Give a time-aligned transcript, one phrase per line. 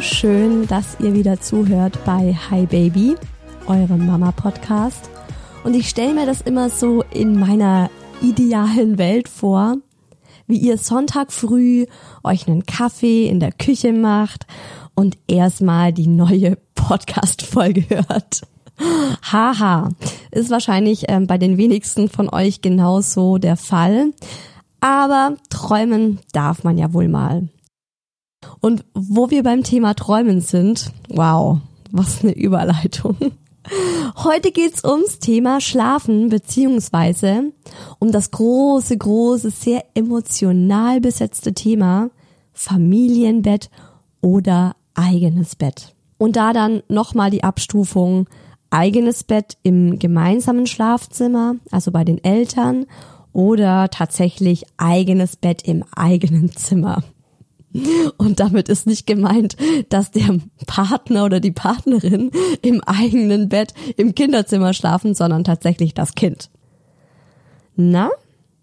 [0.00, 3.16] Schön, dass ihr wieder zuhört bei Hi Baby,
[3.66, 5.10] eurem Mama Podcast.
[5.64, 7.90] Und ich stelle mir das immer so in meiner
[8.22, 9.76] idealen Welt vor,
[10.46, 11.86] wie ihr Sonntag früh
[12.22, 14.46] euch einen Kaffee in der Küche macht
[14.94, 18.42] und erstmal die neue Podcast-Folge hört.
[19.32, 19.88] Haha,
[20.30, 24.12] ist wahrscheinlich ähm, bei den wenigsten von euch genauso der Fall.
[24.80, 27.48] Aber träumen darf man ja wohl mal.
[28.60, 31.58] Und wo wir beim Thema Träumen sind, wow,
[31.90, 33.16] was eine Überleitung.
[34.16, 37.52] Heute geht's ums Thema Schlafen beziehungsweise
[37.98, 42.10] um das große, große, sehr emotional besetzte Thema
[42.52, 43.70] Familienbett
[44.20, 45.94] oder eigenes Bett.
[46.16, 48.26] Und da dann nochmal die Abstufung
[48.70, 52.86] eigenes Bett im gemeinsamen Schlafzimmer, also bei den Eltern,
[53.32, 57.02] oder tatsächlich eigenes Bett im eigenen Zimmer.
[58.16, 59.56] Und damit ist nicht gemeint,
[59.90, 62.30] dass der Partner oder die Partnerin
[62.62, 66.50] im eigenen Bett im Kinderzimmer schlafen, sondern tatsächlich das Kind.
[67.76, 68.10] Na,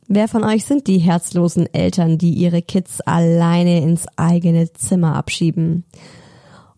[0.08, 5.86] wer von euch sind die herzlosen Eltern, die ihre Kids alleine ins eigene Zimmer abschieben?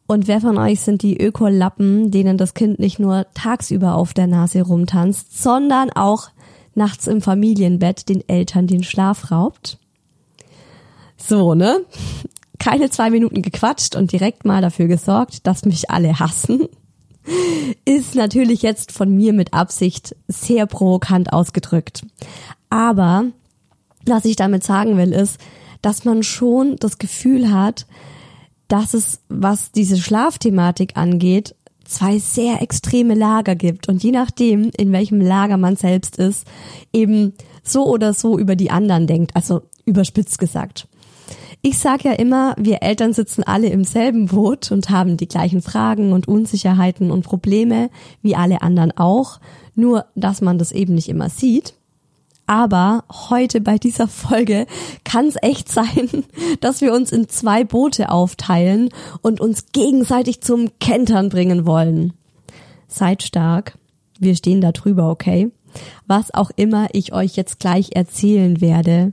[0.06, 4.28] Und wer von euch sind die Ökolappen, denen das Kind nicht nur tagsüber auf der
[4.28, 6.30] Nase rumtanzt, sondern auch
[6.76, 9.80] nachts im Familienbett den Eltern den Schlaf raubt?
[11.17, 11.85] So, ne?
[12.59, 16.67] Keine zwei Minuten gequatscht und direkt mal dafür gesorgt, dass mich alle hassen.
[17.85, 22.05] Ist natürlich jetzt von mir mit Absicht sehr provokant ausgedrückt.
[22.69, 23.25] Aber
[24.05, 25.39] was ich damit sagen will, ist,
[25.81, 27.85] dass man schon das Gefühl hat,
[28.67, 34.91] dass es, was diese Schlafthematik angeht, zwei sehr extreme Lager gibt und je nachdem, in
[34.91, 36.45] welchem Lager man selbst ist,
[36.91, 40.88] eben so oder so über die anderen denkt, also überspitzt gesagt.
[41.62, 45.62] Ich sage ja immer, wir Eltern sitzen alle im selben Boot und haben die gleichen
[45.62, 47.90] Fragen und Unsicherheiten und Probleme
[48.22, 49.40] wie alle anderen auch,
[49.76, 51.73] nur dass man das eben nicht immer sieht.
[52.46, 54.67] Aber heute bei dieser Folge
[55.03, 56.23] kann es echt sein,
[56.61, 58.90] dass wir uns in zwei Boote aufteilen
[59.22, 62.14] und uns gegenseitig zum Kentern bringen wollen.
[62.87, 63.78] Seid stark.
[64.17, 65.52] Wir stehen da drüber, okay?
[66.08, 69.11] Was auch immer ich euch jetzt gleich erzählen werde,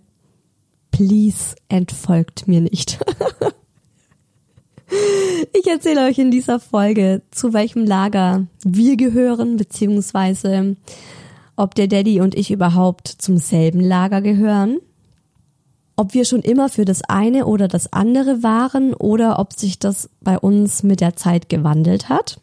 [0.95, 3.01] please entfolgt mir nicht.
[5.53, 10.77] ich erzähle euch in dieser Folge, zu welchem Lager wir gehören, beziehungsweise
[11.57, 14.79] ob der Daddy und ich überhaupt zum selben Lager gehören,
[15.97, 20.11] ob wir schon immer für das eine oder das andere waren oder ob sich das
[20.21, 22.41] bei uns mit der Zeit gewandelt hat,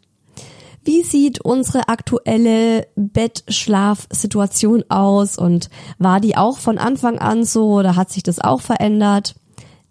[0.84, 5.70] wie sieht unsere aktuelle Bettschlafsituation aus und
[6.00, 9.36] war die auch von Anfang an so oder hat sich das auch verändert?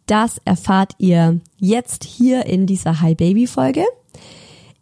[0.07, 3.85] Das erfahrt ihr jetzt hier in dieser Hi Baby Folge.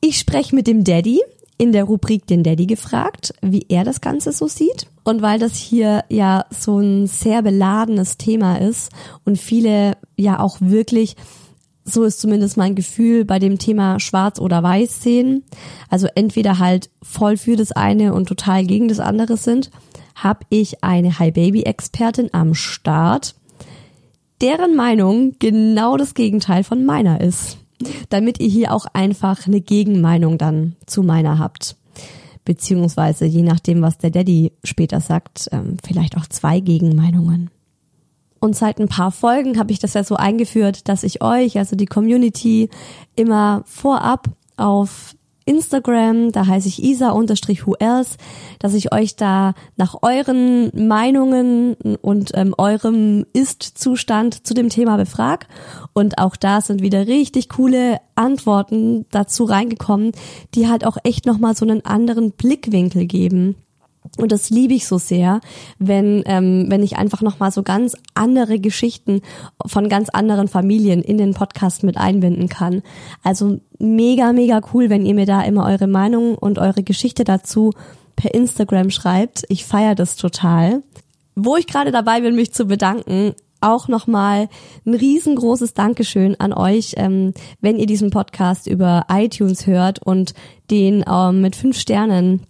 [0.00, 1.20] Ich spreche mit dem Daddy
[1.58, 4.86] in der Rubrik den Daddy gefragt, wie er das Ganze so sieht.
[5.04, 8.90] Und weil das hier ja so ein sehr beladenes Thema ist
[9.24, 11.16] und viele ja auch wirklich
[11.88, 15.44] so ist zumindest mein Gefühl bei dem Thema Schwarz oder Weiß sehen,
[15.88, 19.70] also entweder halt voll für das eine und total gegen das andere sind,
[20.14, 23.34] habe ich eine High Baby Expertin am Start,
[24.40, 27.58] deren Meinung genau das Gegenteil von meiner ist,
[28.08, 31.76] damit ihr hier auch einfach eine Gegenmeinung dann zu meiner habt.
[32.44, 37.50] Beziehungsweise je nachdem, was der Daddy später sagt, ähm, vielleicht auch zwei Gegenmeinungen.
[38.40, 41.76] Und seit ein paar Folgen habe ich das ja so eingeführt, dass ich euch, also
[41.76, 42.70] die Community,
[43.16, 45.14] immer vorab auf
[45.48, 48.18] Instagram, da heiße ich isa-who else,
[48.58, 55.46] dass ich euch da nach euren Meinungen und ähm, eurem Ist-Zustand zu dem Thema befrag.
[55.94, 60.12] Und auch da sind wieder richtig coole Antworten dazu reingekommen,
[60.54, 63.56] die halt auch echt nochmal so einen anderen Blickwinkel geben.
[64.16, 65.40] Und das liebe ich so sehr,
[65.78, 69.22] wenn, ähm, wenn ich einfach nochmal so ganz andere Geschichten
[69.66, 72.82] von ganz anderen Familien in den Podcast mit einbinden kann.
[73.22, 77.72] Also mega, mega cool, wenn ihr mir da immer eure Meinung und eure Geschichte dazu
[78.16, 79.44] per Instagram schreibt.
[79.48, 80.82] Ich feiere das total.
[81.36, 84.48] Wo ich gerade dabei bin, mich zu bedanken, auch nochmal
[84.86, 90.34] ein riesengroßes Dankeschön an euch, ähm, wenn ihr diesen Podcast über iTunes hört und
[90.70, 92.42] den ähm, mit fünf Sternen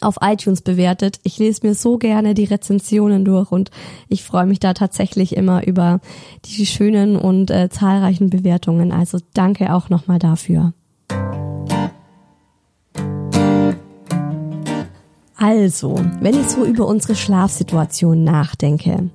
[0.00, 1.20] auf iTunes bewertet.
[1.22, 3.70] Ich lese mir so gerne die Rezensionen durch und
[4.08, 6.00] ich freue mich da tatsächlich immer über
[6.44, 8.92] die schönen und äh, zahlreichen Bewertungen.
[8.92, 10.72] Also danke auch nochmal dafür.
[15.40, 19.08] Also, wenn ich so über unsere Schlafsituation nachdenke,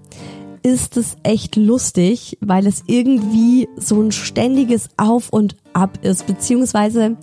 [0.64, 7.18] ist es echt lustig, weil es irgendwie so ein ständiges Auf und Ab ist, beziehungsweise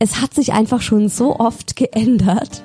[0.00, 2.64] es hat sich einfach schon so oft geändert.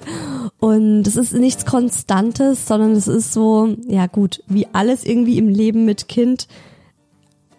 [0.60, 5.50] Und es ist nichts Konstantes, sondern es ist so, ja gut, wie alles irgendwie im
[5.50, 6.48] Leben mit Kind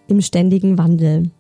[0.08, 1.31] im ständigen Wandel.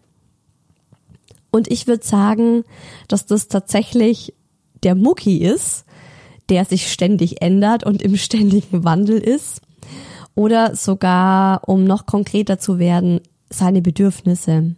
[1.50, 2.64] Und ich würde sagen,
[3.08, 4.34] dass das tatsächlich
[4.82, 5.86] der Mucki ist,
[6.50, 9.62] der sich ständig ändert und im ständigen Wandel ist.
[10.34, 14.74] Oder sogar, um noch konkreter zu werden, seine Bedürfnisse.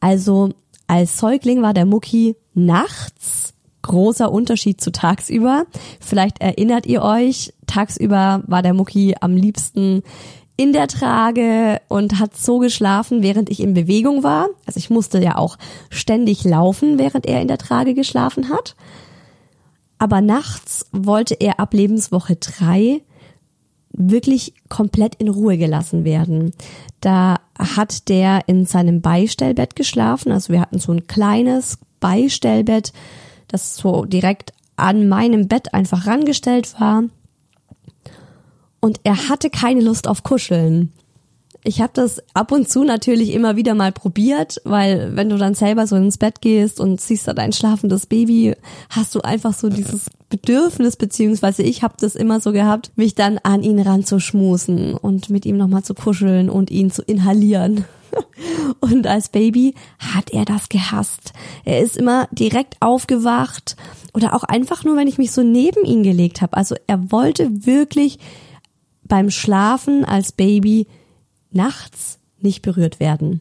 [0.00, 0.50] Also
[0.86, 5.66] als Säugling war der Mucki nachts großer Unterschied zu tagsüber.
[6.00, 10.02] Vielleicht erinnert ihr euch, tagsüber war der Mucki am liebsten
[10.56, 14.48] in der Trage und hat so geschlafen, während ich in Bewegung war.
[14.66, 15.58] Also ich musste ja auch
[15.90, 18.76] ständig laufen, während er in der Trage geschlafen hat.
[19.98, 23.02] Aber nachts wollte er ab Lebenswoche drei
[23.96, 26.52] wirklich komplett in Ruhe gelassen werden.
[27.00, 30.32] Da hat der in seinem Beistellbett geschlafen.
[30.32, 32.92] Also wir hatten so ein kleines Beistellbett,
[33.48, 37.04] das so direkt an meinem Bett einfach rangestellt war.
[38.80, 40.92] Und er hatte keine Lust auf Kuscheln.
[41.62, 45.54] Ich habe das ab und zu natürlich immer wieder mal probiert, weil wenn du dann
[45.54, 48.54] selber so ins Bett gehst und siehst da dein schlafendes Baby,
[48.90, 53.38] hast du einfach so dieses Bedürfnis, beziehungsweise ich habe das immer so gehabt, mich dann
[53.38, 57.84] an ihn ranzuschmusen und mit ihm nochmal zu kuscheln und ihn zu inhalieren.
[58.80, 61.32] Und als Baby hat er das gehasst.
[61.64, 63.74] Er ist immer direkt aufgewacht
[64.12, 66.56] oder auch einfach nur, wenn ich mich so neben ihn gelegt habe.
[66.56, 68.20] Also er wollte wirklich
[69.02, 70.86] beim Schlafen als Baby
[71.50, 73.40] nachts nicht berührt werden.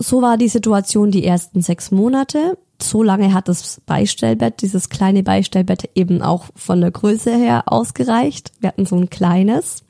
[0.00, 2.58] So war die Situation die ersten sechs Monate.
[2.90, 8.52] So lange hat das Beistellbett, dieses kleine Beistellbett eben auch von der Größe her ausgereicht.
[8.60, 9.84] Wir hatten so ein kleines.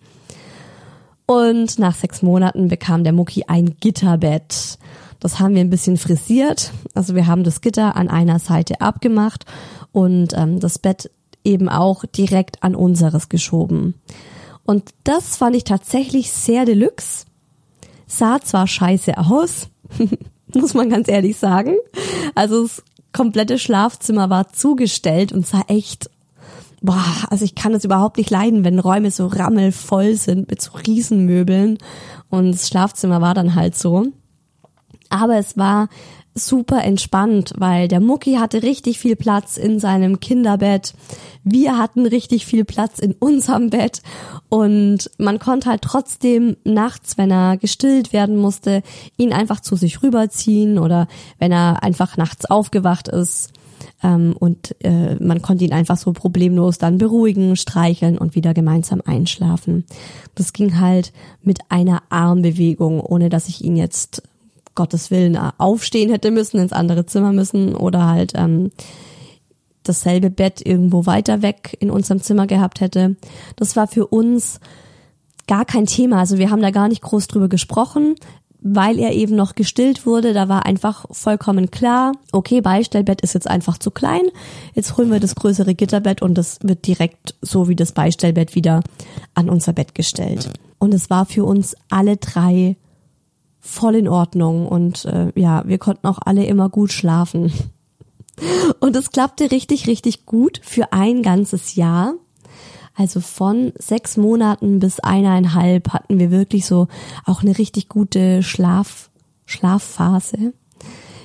[1.26, 4.78] Und nach sechs Monaten bekam der Mucki ein Gitterbett.
[5.20, 6.72] Das haben wir ein bisschen frisiert.
[6.94, 9.46] Also wir haben das Gitter an einer Seite abgemacht
[9.92, 11.10] und ähm, das Bett
[11.44, 13.94] eben auch direkt an unseres geschoben.
[14.64, 17.26] Und das fand ich tatsächlich sehr deluxe.
[18.06, 19.68] Sah zwar scheiße aus,
[20.60, 21.76] muss man ganz ehrlich sagen.
[22.34, 22.82] Also das
[23.12, 26.10] komplette Schlafzimmer war zugestellt und sah echt
[26.84, 30.72] boah, also ich kann es überhaupt nicht leiden, wenn Räume so rammelvoll sind mit so
[30.86, 31.78] Riesenmöbeln
[32.28, 34.08] und das Schlafzimmer war dann halt so.
[35.08, 35.88] Aber es war
[36.34, 40.94] super entspannt, weil der Mucki hatte richtig viel Platz in seinem Kinderbett.
[41.44, 44.02] Wir hatten richtig viel Platz in unserem Bett
[44.48, 48.82] und man konnte halt trotzdem nachts, wenn er gestillt werden musste,
[49.16, 51.06] ihn einfach zu sich rüberziehen oder
[51.38, 53.52] wenn er einfach nachts aufgewacht ist,
[54.02, 59.02] Ähm, und äh, man konnte ihn einfach so problemlos dann beruhigen, streicheln und wieder gemeinsam
[59.04, 59.84] einschlafen.
[60.34, 61.12] Das ging halt
[61.42, 64.22] mit einer Armbewegung, ohne dass ich ihn jetzt
[64.74, 68.70] Gottes Willen aufstehen hätte müssen, ins andere Zimmer müssen oder halt ähm,
[69.84, 73.16] dasselbe Bett irgendwo weiter weg in unserem Zimmer gehabt hätte.
[73.56, 74.60] Das war für uns
[75.46, 76.18] gar kein Thema.
[76.18, 78.16] Also wir haben da gar nicht groß drüber gesprochen,
[78.60, 80.32] weil er eben noch gestillt wurde.
[80.32, 84.22] Da war einfach vollkommen klar, okay, Beistellbett ist jetzt einfach zu klein.
[84.74, 88.82] Jetzt holen wir das größere Gitterbett und das wird direkt so wie das Beistellbett wieder
[89.34, 90.50] an unser Bett gestellt.
[90.78, 92.76] Und es war für uns alle drei
[93.64, 97.50] voll in Ordnung und äh, ja, wir konnten auch alle immer gut schlafen.
[98.80, 102.14] Und es klappte richtig, richtig gut für ein ganzes Jahr.
[102.94, 106.88] Also von sechs Monaten bis eineinhalb hatten wir wirklich so
[107.24, 109.10] auch eine richtig gute Schlaf,
[109.46, 110.52] Schlafphase.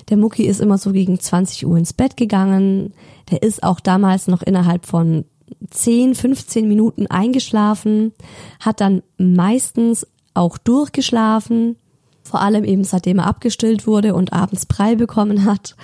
[0.10, 2.94] Der Mucki ist immer so gegen 20 Uhr ins Bett gegangen.
[3.32, 5.26] Der ist auch damals noch innerhalb von
[5.72, 8.14] 10, 15 Minuten eingeschlafen,
[8.60, 11.76] hat dann meistens auch durchgeschlafen,
[12.30, 15.76] vor allem eben seitdem er abgestillt wurde und abends Brei bekommen hat.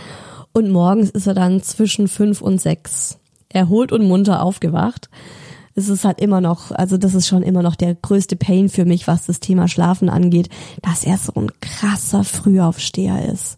[0.53, 3.17] Und morgens ist er dann zwischen fünf und sechs
[3.49, 5.09] erholt und munter aufgewacht.
[5.73, 8.85] Es ist halt immer noch, also das ist schon immer noch der größte Pain für
[8.85, 10.49] mich, was das Thema Schlafen angeht,
[10.83, 13.57] dass er so ein krasser Frühaufsteher ist.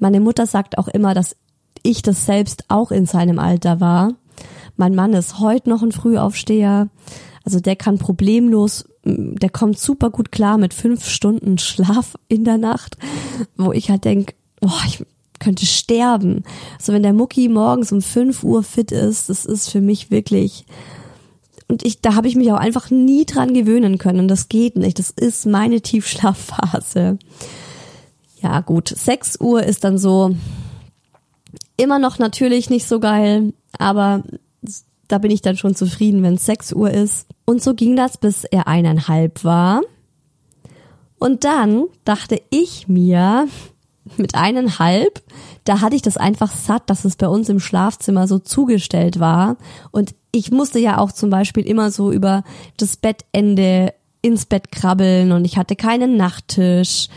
[0.00, 1.36] Meine Mutter sagt auch immer, dass
[1.82, 4.14] ich das selbst auch in seinem Alter war.
[4.76, 6.88] Mein Mann ist heute noch ein Frühaufsteher.
[7.44, 12.58] Also der kann problemlos, der kommt super gut klar mit fünf Stunden Schlaf in der
[12.58, 12.96] Nacht,
[13.56, 15.04] wo ich halt denk, boah, ich
[15.40, 16.44] könnte sterben.
[16.78, 20.66] Also wenn der Mucki morgens um 5 Uhr fit ist, das ist für mich wirklich
[21.72, 24.28] und ich, da habe ich mich auch einfach nie dran gewöhnen können.
[24.28, 24.98] Das geht nicht.
[24.98, 27.18] Das ist meine Tiefschlafphase.
[28.42, 28.88] Ja, gut.
[28.88, 30.36] 6 Uhr ist dann so
[31.78, 34.22] immer noch natürlich nicht so geil, aber
[35.12, 37.26] da bin ich dann schon zufrieden, wenn es 6 Uhr ist.
[37.44, 39.82] Und so ging das, bis er eineinhalb war.
[41.18, 43.46] Und dann dachte ich mir,
[44.16, 45.22] mit eineinhalb,
[45.64, 49.58] da hatte ich das einfach satt, dass es bei uns im Schlafzimmer so zugestellt war.
[49.90, 52.42] Und ich musste ja auch zum Beispiel immer so über
[52.78, 53.92] das Bettende
[54.22, 57.08] ins Bett krabbeln und ich hatte keinen Nachttisch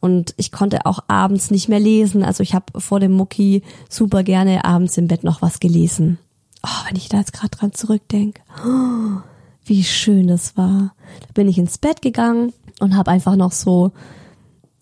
[0.00, 2.22] und ich konnte auch abends nicht mehr lesen.
[2.22, 6.18] Also ich habe vor dem Mucki super gerne abends im Bett noch was gelesen.
[6.64, 9.20] Oh, wenn ich da jetzt gerade dran zurückdenke, oh,
[9.64, 10.94] wie schön das war.
[11.20, 13.92] Da bin ich ins Bett gegangen und habe einfach noch so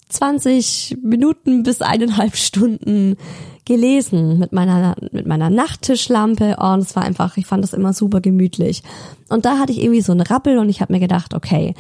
[0.09, 3.17] 20 Minuten bis eineinhalb Stunden
[3.65, 6.57] gelesen mit meiner, mit meiner Nachttischlampe.
[6.59, 8.83] Oh, und es war einfach, ich fand das immer super gemütlich.
[9.29, 11.75] Und da hatte ich irgendwie so einen Rappel und ich habe mir gedacht, okay,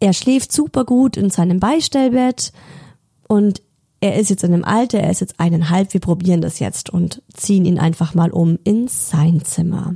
[0.00, 2.52] er schläft super gut in seinem Beistellbett
[3.28, 3.62] und
[4.02, 7.22] er ist jetzt in einem Alter, er ist jetzt eineinhalb, wir probieren das jetzt und
[7.32, 9.94] ziehen ihn einfach mal um in sein Zimmer.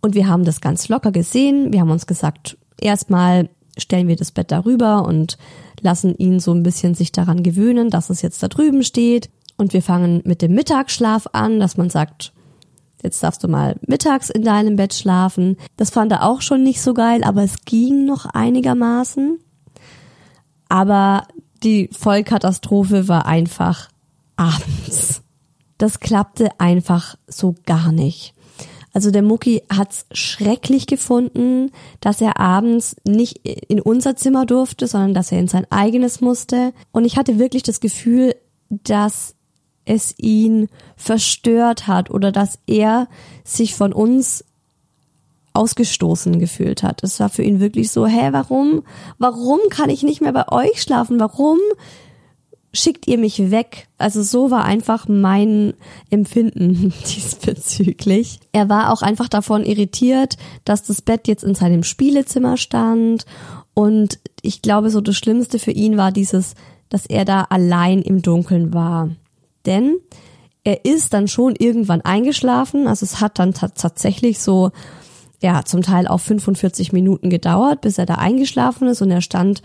[0.00, 1.70] Und wir haben das ganz locker gesehen.
[1.70, 5.36] Wir haben uns gesagt, erstmal stellen wir das Bett darüber und
[5.82, 9.28] lassen ihn so ein bisschen sich daran gewöhnen, dass es jetzt da drüben steht.
[9.58, 12.32] Und wir fangen mit dem Mittagsschlaf an, dass man sagt,
[13.02, 15.58] jetzt darfst du mal mittags in deinem Bett schlafen.
[15.76, 19.38] Das fand er auch schon nicht so geil, aber es ging noch einigermaßen.
[20.70, 21.26] Aber
[21.62, 23.88] die Vollkatastrophe war einfach
[24.36, 25.22] abends.
[25.78, 28.34] Das klappte einfach so gar nicht.
[28.94, 35.14] Also der Mucki hat's schrecklich gefunden, dass er abends nicht in unser Zimmer durfte, sondern
[35.14, 36.74] dass er in sein eigenes musste.
[36.92, 38.34] Und ich hatte wirklich das Gefühl,
[38.68, 39.34] dass
[39.84, 43.08] es ihn verstört hat oder dass er
[43.44, 44.44] sich von uns
[45.54, 47.02] ausgestoßen gefühlt hat.
[47.02, 48.82] Es war für ihn wirklich so, hä, warum?
[49.18, 51.20] Warum kann ich nicht mehr bei euch schlafen?
[51.20, 51.58] Warum
[52.72, 53.88] schickt ihr mich weg?
[53.98, 55.74] Also so war einfach mein
[56.10, 58.40] Empfinden diesbezüglich.
[58.52, 63.26] Er war auch einfach davon irritiert, dass das Bett jetzt in seinem Spielezimmer stand
[63.74, 66.54] und ich glaube, so das Schlimmste für ihn war dieses,
[66.88, 69.10] dass er da allein im Dunkeln war.
[69.64, 69.96] Denn
[70.64, 74.70] er ist dann schon irgendwann eingeschlafen, also es hat dann tatsächlich so
[75.42, 79.62] ja, zum Teil auch 45 Minuten gedauert, bis er da eingeschlafen ist und er stand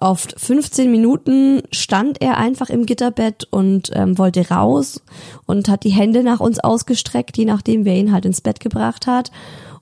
[0.00, 5.02] Oft 15 Minuten stand er einfach im Gitterbett und ähm, wollte raus
[5.44, 9.06] und hat die Hände nach uns ausgestreckt, je nachdem, wer ihn halt ins Bett gebracht
[9.06, 9.30] hat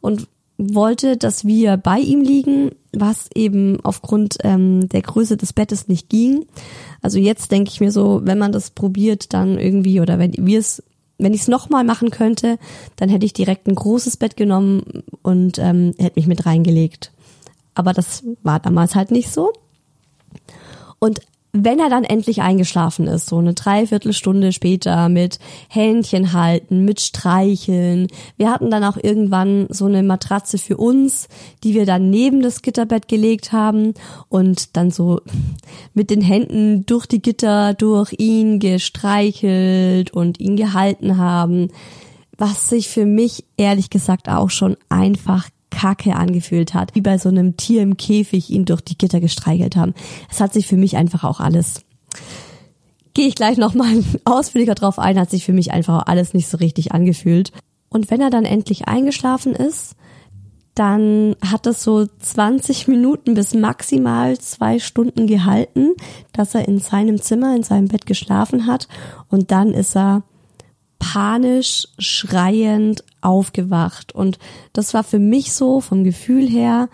[0.01, 0.27] und
[0.57, 6.09] wollte, dass wir bei ihm liegen, was eben aufgrund ähm, der Größe des Bettes nicht
[6.09, 6.47] ging.
[7.01, 10.59] Also jetzt denke ich mir so, wenn man das probiert, dann irgendwie oder wenn wir
[10.59, 10.83] es
[11.19, 12.59] wenn ich es nochmal machen könnte,
[12.97, 17.13] dann hätte ich direkt ein großes Bett genommen und ähm, hätte mich mit reingelegt.
[17.75, 19.53] Aber das war damals halt nicht so.
[20.99, 21.21] Und
[21.53, 25.39] wenn er dann endlich eingeschlafen ist, so eine Dreiviertelstunde später mit
[25.69, 28.09] Händchen halten, mit Streicheln.
[28.37, 31.29] Wir hatten dann auch irgendwann so eine Matratze für uns,
[31.65, 33.95] die wir dann neben das Gitterbett gelegt haben
[34.29, 35.21] und dann so
[35.95, 41.69] mit den Händen durch die Gitter, durch ihn gestreichelt und ihn gehalten haben,
[42.37, 47.29] was sich für mich ehrlich gesagt auch schon einfach kacke angefühlt hat, wie bei so
[47.29, 49.95] einem Tier im Käfig ihn durch die Gitter gestreichelt haben.
[50.31, 51.85] Es hat sich für mich einfach auch alles
[53.19, 56.57] gehe ich gleich nochmal ausführlicher drauf ein, hat sich für mich einfach alles nicht so
[56.59, 57.51] richtig angefühlt.
[57.89, 59.97] Und wenn er dann endlich eingeschlafen ist,
[60.77, 65.95] dann hat es so 20 Minuten bis maximal zwei Stunden gehalten,
[66.33, 68.87] dass er in seinem Zimmer, in seinem Bett geschlafen hat.
[69.29, 70.23] Und dann ist er
[70.99, 74.15] panisch, schreiend aufgewacht.
[74.15, 74.39] Und
[74.73, 76.89] das war für mich so vom Gefühl her,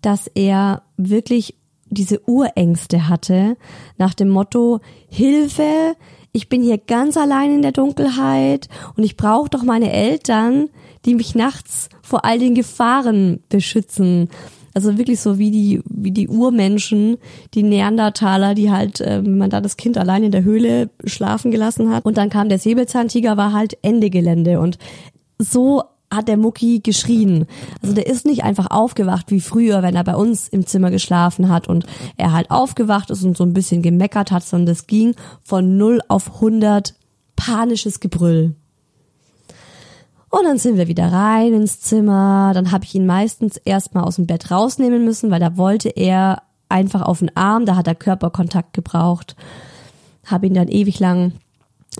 [0.00, 1.54] dass er wirklich
[1.90, 3.56] diese Urängste hatte,
[3.96, 5.96] nach dem Motto, Hilfe,
[6.32, 10.68] ich bin hier ganz allein in der Dunkelheit und ich brauche doch meine Eltern,
[11.04, 14.28] die mich nachts vor all den Gefahren beschützen.
[14.78, 17.16] Also wirklich so wie die, wie die Urmenschen,
[17.52, 21.90] die Neandertaler, die halt, äh, man da das Kind allein in der Höhle schlafen gelassen
[21.90, 22.04] hat.
[22.04, 24.60] Und dann kam der Säbelzahntiger, war halt Ende Gelände.
[24.60, 24.78] Und
[25.36, 25.82] so
[26.12, 27.46] hat der Mucki geschrien.
[27.82, 31.48] Also der ist nicht einfach aufgewacht wie früher, wenn er bei uns im Zimmer geschlafen
[31.48, 31.84] hat und
[32.16, 36.02] er halt aufgewacht ist und so ein bisschen gemeckert hat, sondern das ging von 0
[36.06, 36.94] auf 100
[37.34, 38.54] panisches Gebrüll.
[40.30, 42.52] Und dann sind wir wieder rein ins Zimmer.
[42.54, 46.42] Dann habe ich ihn meistens erstmal aus dem Bett rausnehmen müssen, weil da wollte er
[46.68, 49.36] einfach auf den Arm, da hat er Körperkontakt gebraucht.
[50.26, 51.32] Habe ihn dann ewig lang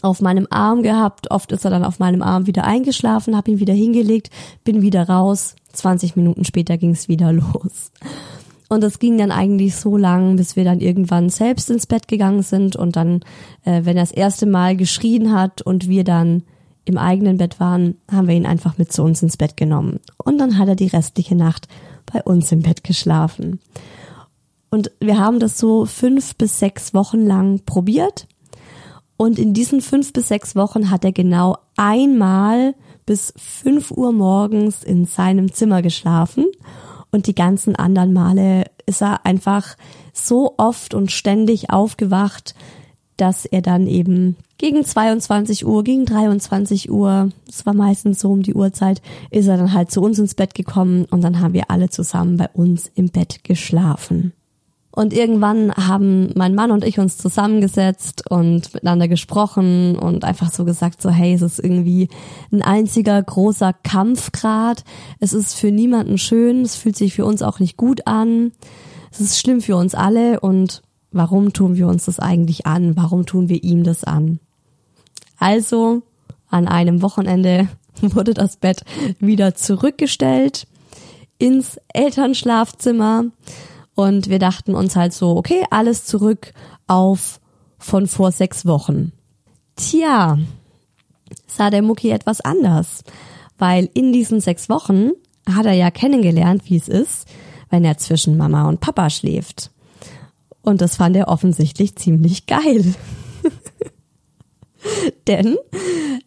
[0.03, 1.31] auf meinem Arm gehabt.
[1.31, 4.31] Oft ist er dann auf meinem Arm wieder eingeschlafen, habe ihn wieder hingelegt,
[4.65, 5.57] bin wieder raus.
[5.73, 7.93] 20 Minuten später ging es wieder los.
[8.69, 12.43] Und das ging dann eigentlich so lang, bis wir dann irgendwann selbst ins Bett gegangen
[12.43, 13.23] sind und dann,
[13.65, 16.43] äh, wenn er das erste Mal geschrien hat und wir dann
[16.89, 20.01] im eigenen Bett waren, haben wir ihn einfach mit zu uns ins Bett genommen.
[20.17, 21.69] Und dann hat er die restliche Nacht
[22.13, 23.61] bei uns im Bett geschlafen.
[24.71, 28.27] Und wir haben das so fünf bis sechs Wochen lang probiert
[29.19, 34.85] und in diesen fünf bis sechs Wochen hat er genau einmal bis fünf Uhr morgens
[34.85, 36.47] in seinem Zimmer geschlafen.
[37.11, 39.77] Und die ganzen anderen Male ist er einfach
[40.13, 42.55] so oft und ständig aufgewacht,
[43.19, 48.43] dass er dann eben gegen 22 Uhr, gegen 23 Uhr, es war meistens so um
[48.43, 51.71] die Uhrzeit, ist er dann halt zu uns ins Bett gekommen und dann haben wir
[51.71, 54.33] alle zusammen bei uns im Bett geschlafen.
[54.91, 60.65] Und irgendwann haben mein Mann und ich uns zusammengesetzt und miteinander gesprochen und einfach so
[60.65, 62.09] gesagt, so hey, es ist irgendwie
[62.51, 64.83] ein einziger großer Kampfgrad.
[65.21, 68.51] Es ist für niemanden schön, es fühlt sich für uns auch nicht gut an.
[69.13, 72.97] Es ist schlimm für uns alle und warum tun wir uns das eigentlich an?
[72.97, 74.41] Warum tun wir ihm das an?
[75.39, 76.03] Also,
[76.49, 77.69] an einem Wochenende
[78.01, 78.85] wurde das Bett
[79.19, 80.67] wieder zurückgestellt
[81.39, 83.27] ins Elternschlafzimmer
[83.95, 86.53] und wir dachten uns halt so, okay, alles zurück
[86.87, 87.41] auf
[87.79, 89.13] von vor sechs Wochen.
[89.77, 90.39] Tja,
[91.47, 93.05] sah der Mucki etwas anders,
[93.57, 95.11] weil in diesen sechs Wochen
[95.49, 97.29] hat er ja kennengelernt, wie es ist,
[97.71, 99.71] wenn er zwischen Mama und Papa schläft.
[100.63, 102.95] Und das fand er offensichtlich ziemlich geil.
[105.27, 105.57] Denn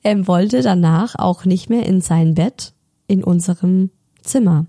[0.03, 2.73] er wollte danach auch nicht mehr in sein Bett
[3.07, 3.91] in unserem
[4.21, 4.65] Zimmer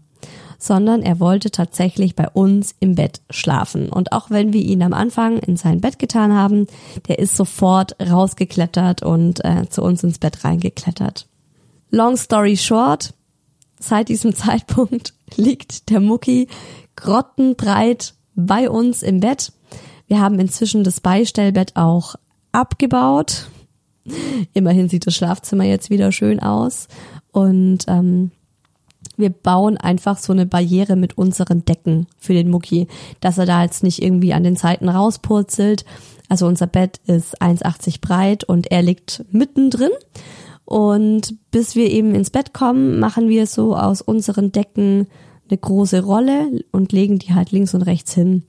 [0.63, 3.89] sondern er wollte tatsächlich bei uns im Bett schlafen.
[3.89, 6.69] Und auch wenn wir ihn am Anfang in sein Bett getan haben,
[7.09, 11.27] der ist sofort rausgeklettert und äh, zu uns ins Bett reingeklettert.
[11.91, 13.13] Long story short,
[13.81, 16.47] seit diesem Zeitpunkt liegt der Mucki
[16.95, 19.53] grottenbreit bei uns im Bett.
[20.07, 22.17] Wir haben inzwischen das Beistellbett auch
[22.53, 23.49] abgebaut.
[24.53, 26.89] Immerhin sieht das Schlafzimmer jetzt wieder schön aus.
[27.31, 28.31] Und ähm,
[29.17, 32.89] wir bauen einfach so eine Barriere mit unseren Decken für den Mucki,
[33.21, 35.85] dass er da jetzt nicht irgendwie an den Seiten rauspurzelt.
[36.29, 39.91] Also unser Bett ist 1,80 breit und er liegt mittendrin.
[40.65, 45.09] Und bis wir eben ins Bett kommen, machen wir so aus unseren Decken
[45.53, 48.45] eine große Rolle und legen die halt links und rechts hin.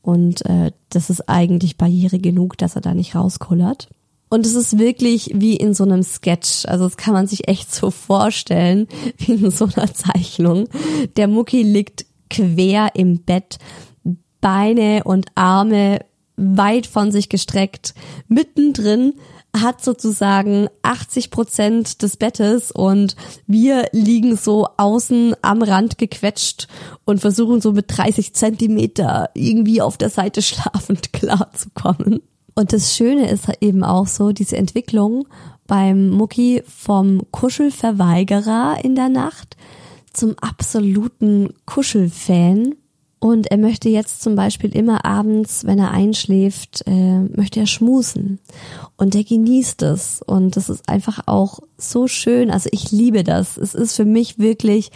[0.00, 3.88] Und äh, das ist eigentlich Barriere genug, dass er da nicht rauskullert.
[4.30, 6.64] Und es ist wirklich wie in so einem Sketch.
[6.66, 10.68] Also das kann man sich echt so vorstellen, wie in so einer Zeichnung.
[11.16, 13.58] Der Mucki liegt quer im Bett,
[14.40, 16.00] Beine und Arme
[16.36, 17.94] weit von sich gestreckt,
[18.28, 19.14] mittendrin
[19.56, 26.68] hat sozusagen 80 Prozent des Bettes und wir liegen so außen am Rand gequetscht
[27.04, 32.20] und versuchen so mit 30 Zentimeter irgendwie auf der Seite schlafend klarzukommen.
[32.54, 35.28] Und das Schöne ist eben auch so, diese Entwicklung
[35.66, 39.56] beim Mucki vom Kuschelverweigerer in der Nacht
[40.12, 42.74] zum absoluten Kuschelfan
[43.20, 48.38] und er möchte jetzt zum Beispiel immer abends, wenn er einschläft, äh, möchte er schmusen.
[48.96, 50.22] Und er genießt es.
[50.22, 52.50] Und das ist einfach auch so schön.
[52.50, 53.56] Also ich liebe das.
[53.56, 54.92] Es ist für mich wirklich,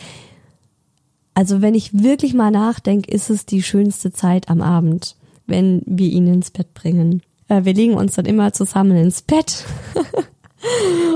[1.35, 6.09] also wenn ich wirklich mal nachdenke, ist es die schönste Zeit am Abend, wenn wir
[6.09, 7.23] ihn ins Bett bringen.
[7.49, 9.65] Äh, wir legen uns dann immer zusammen ins Bett.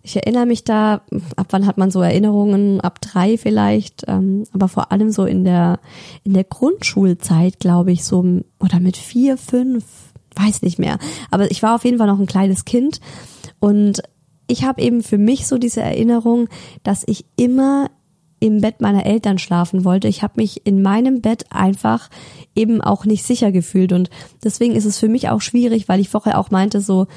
[0.03, 1.01] ich erinnere mich da,
[1.35, 5.43] ab wann hat man so Erinnerungen, ab drei vielleicht, ähm, aber vor allem so in
[5.43, 5.79] der
[6.23, 9.83] in der Grundschulzeit, glaube ich, so oder mit vier, fünf,
[10.37, 10.97] weiß nicht mehr.
[11.31, 12.99] Aber ich war auf jeden Fall noch ein kleines Kind
[13.59, 14.01] und
[14.47, 16.47] ich habe eben für mich so diese Erinnerung,
[16.83, 17.89] dass ich immer
[18.39, 20.07] im Bett meiner Eltern schlafen wollte.
[20.07, 22.09] Ich habe mich in meinem Bett einfach
[22.55, 24.09] eben auch nicht sicher gefühlt und
[24.43, 27.07] deswegen ist es für mich auch schwierig, weil ich vorher auch meinte so,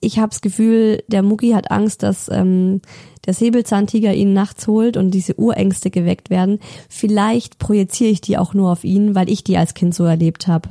[0.00, 2.80] ich habe das Gefühl, der Mucki hat Angst, dass ähm,
[3.24, 6.60] der Säbelzahntiger ihn nachts holt und diese Urängste geweckt werden.
[6.88, 10.46] Vielleicht projiziere ich die auch nur auf ihn, weil ich die als Kind so erlebt
[10.46, 10.70] habe.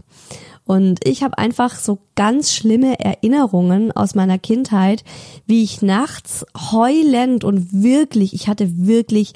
[0.66, 5.04] Und ich habe einfach so ganz schlimme Erinnerungen aus meiner Kindheit,
[5.46, 9.34] wie ich nachts heulend und wirklich, ich hatte wirklich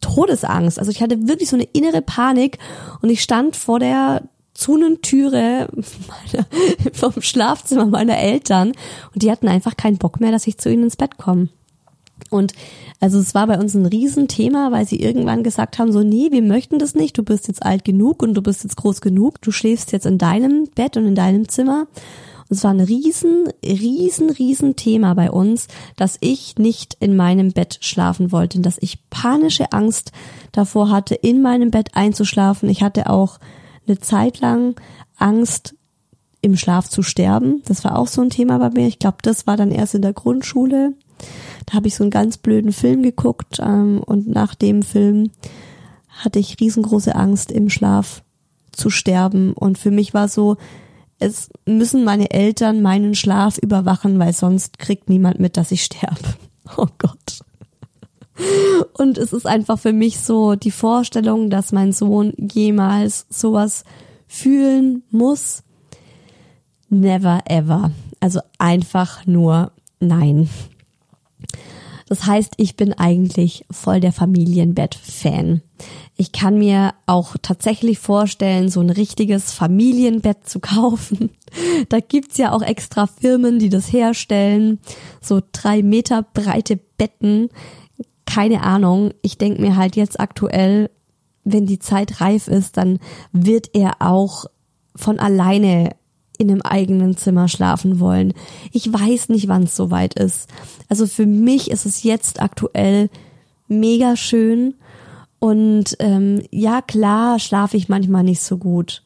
[0.00, 0.78] Todesangst.
[0.78, 2.58] Also ich hatte wirklich so eine innere Panik
[3.02, 4.22] und ich stand vor der
[4.54, 6.46] Zunentüre meiner,
[6.92, 8.72] vom Schlafzimmer meiner Eltern
[9.12, 11.48] und die hatten einfach keinen Bock mehr, dass ich zu ihnen ins Bett komme.
[12.30, 12.52] Und
[13.00, 16.42] also es war bei uns ein Riesenthema, weil sie irgendwann gesagt haben, so, nee, wir
[16.42, 19.50] möchten das nicht, du bist jetzt alt genug und du bist jetzt groß genug, du
[19.50, 21.88] schläfst jetzt in deinem Bett und in deinem Zimmer.
[22.48, 27.52] Und es war ein riesen, riesen, riesen Thema bei uns, dass ich nicht in meinem
[27.52, 30.12] Bett schlafen wollte, und dass ich panische Angst
[30.52, 32.68] davor hatte, in meinem Bett einzuschlafen.
[32.68, 33.38] Ich hatte auch
[33.86, 34.74] eine Zeit lang
[35.16, 35.74] Angst,
[36.42, 37.62] im Schlaf zu sterben.
[37.66, 38.86] Das war auch so ein Thema bei mir.
[38.86, 40.94] Ich glaube, das war dann erst in der Grundschule.
[41.66, 45.30] Da habe ich so einen ganz blöden Film geguckt ähm, und nach dem Film
[46.08, 48.22] hatte ich riesengroße Angst, im Schlaf
[48.72, 49.52] zu sterben.
[49.52, 50.56] Und für mich war so,
[51.18, 56.16] es müssen meine Eltern meinen Schlaf überwachen, weil sonst kriegt niemand mit, dass ich sterbe.
[56.76, 57.40] Oh Gott.
[58.92, 63.82] Und es ist einfach für mich so die Vorstellung, dass mein Sohn jemals sowas
[64.28, 65.64] fühlen muss.
[66.88, 67.90] Never ever.
[68.20, 70.48] Also einfach nur nein.
[72.10, 75.62] Das heißt, ich bin eigentlich voll der Familienbett-Fan.
[76.16, 81.30] Ich kann mir auch tatsächlich vorstellen, so ein richtiges Familienbett zu kaufen.
[81.88, 84.80] Da gibt's ja auch extra Firmen, die das herstellen.
[85.20, 87.48] So drei Meter breite Betten.
[88.26, 89.12] Keine Ahnung.
[89.22, 90.90] Ich denke mir halt jetzt aktuell,
[91.44, 92.98] wenn die Zeit reif ist, dann
[93.32, 94.46] wird er auch
[94.96, 95.90] von alleine
[96.40, 98.32] in einem eigenen Zimmer schlafen wollen.
[98.72, 100.48] Ich weiß nicht, wann es soweit ist.
[100.88, 103.10] Also für mich ist es jetzt aktuell
[103.68, 104.74] mega schön.
[105.38, 109.02] Und ähm, ja, klar schlafe ich manchmal nicht so gut,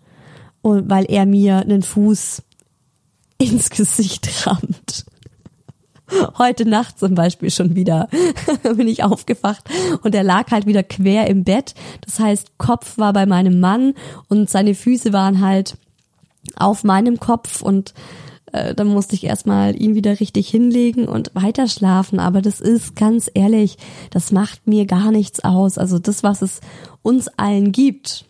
[0.64, 2.42] und weil er mir einen Fuß
[3.38, 5.04] ins Gesicht rammt.
[6.38, 8.08] Heute Nacht zum Beispiel schon wieder
[8.62, 9.68] bin ich aufgewacht
[10.02, 11.74] und er lag halt wieder quer im Bett.
[12.02, 13.94] Das heißt, Kopf war bei meinem Mann
[14.28, 15.76] und seine Füße waren halt
[16.56, 17.94] auf meinem Kopf und
[18.52, 22.20] äh, dann musste ich erstmal ihn wieder richtig hinlegen und weiter schlafen.
[22.20, 23.78] Aber das ist ganz ehrlich,
[24.10, 25.76] das macht mir gar nichts aus.
[25.76, 26.60] Also das, was es
[27.02, 28.26] uns allen gibt,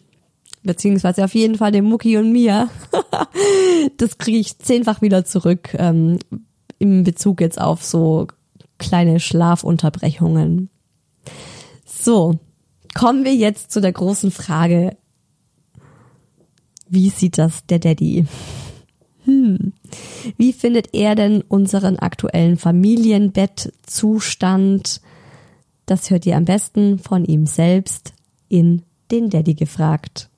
[0.62, 2.70] beziehungsweise auf jeden Fall dem Mucki und mir,
[3.98, 6.18] das kriege ich zehnfach wieder zurück ähm,
[6.79, 8.27] im Bezug jetzt auf so
[8.79, 10.70] kleine Schlafunterbrechungen.
[11.85, 12.38] So,
[12.94, 14.96] kommen wir jetzt zu der großen Frage,
[16.94, 18.26] wie sieht das der Daddy?
[19.24, 19.72] Hm.
[20.37, 25.00] Wie findet er denn unseren aktuellen Familienbettzustand?
[25.87, 28.12] Das hört ihr am besten von ihm selbst
[28.48, 30.28] in den Daddy gefragt.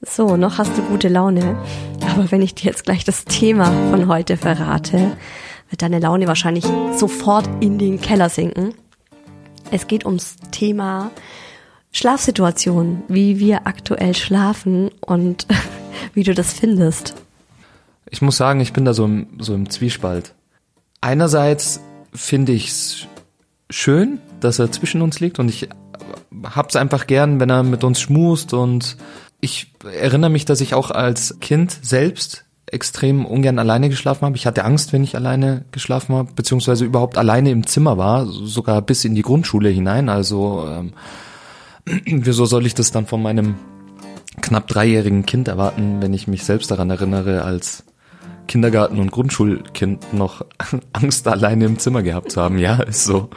[0.00, 1.56] So, noch hast du gute Laune.
[2.12, 5.16] Aber wenn ich dir jetzt gleich das Thema von heute verrate,
[5.70, 8.74] wird deine Laune wahrscheinlich sofort in den Keller sinken.
[9.72, 11.10] Es geht ums Thema
[11.92, 15.46] Schlafsituation, wie wir aktuell schlafen und
[16.14, 17.14] wie du das findest.
[18.10, 20.34] Ich muss sagen, ich bin da so im, so im Zwiespalt.
[21.00, 21.80] Einerseits
[22.12, 23.06] finde ich es
[23.70, 25.70] schön, dass er zwischen uns liegt und ich
[26.44, 28.98] hab's einfach gern, wenn er mit uns schmust und
[29.40, 34.36] ich erinnere mich, dass ich auch als Kind selbst extrem ungern alleine geschlafen habe.
[34.36, 38.82] Ich hatte Angst, wenn ich alleine geschlafen habe, beziehungsweise überhaupt alleine im Zimmer war, sogar
[38.82, 40.08] bis in die Grundschule hinein.
[40.08, 40.92] Also ähm,
[42.04, 43.56] wieso soll ich das dann von meinem
[44.40, 47.84] knapp dreijährigen Kind erwarten, wenn ich mich selbst daran erinnere, als
[48.48, 50.44] Kindergarten- und Grundschulkind noch
[50.92, 52.58] Angst alleine im Zimmer gehabt zu haben.
[52.58, 53.28] Ja, ist so.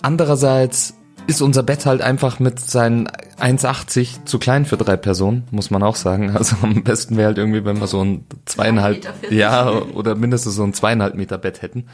[0.00, 0.94] Andererseits
[1.26, 3.08] ist unser Bett halt einfach mit seinen
[3.40, 6.34] 1,80 zu klein für drei Personen, muss man auch sagen.
[6.36, 10.62] Also am besten wäre halt irgendwie, wenn wir so ein zweieinhalb, ja, oder mindestens so
[10.62, 11.86] ein zweieinhalb Meter Bett hätten.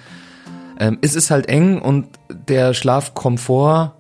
[0.79, 2.09] Ähm, es ist halt eng und
[2.49, 3.93] der Schlafkomfort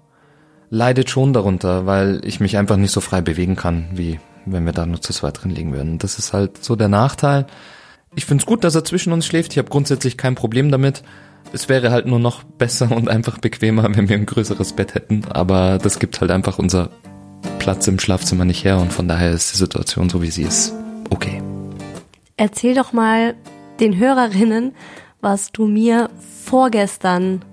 [0.71, 4.73] leidet schon darunter, weil ich mich einfach nicht so frei bewegen kann, wie wenn wir
[4.73, 5.99] da nur zu zweit drin liegen würden.
[5.99, 7.47] Das ist halt so der Nachteil.
[8.15, 9.53] Ich find's gut, dass er zwischen uns schläft.
[9.53, 11.03] Ich habe grundsätzlich kein Problem damit.
[11.53, 15.25] Es wäre halt nur noch besser und einfach bequemer, wenn wir ein größeres Bett hätten.
[15.31, 16.91] Aber das gibt halt einfach unser
[17.59, 20.73] Platz im Schlafzimmer nicht her und von daher ist die Situation so wie sie ist.
[21.11, 21.43] Okay.
[22.37, 23.35] Erzähl doch mal
[23.81, 24.75] den Hörerinnen,
[25.21, 26.11] was du mir
[26.45, 27.45] vorgestern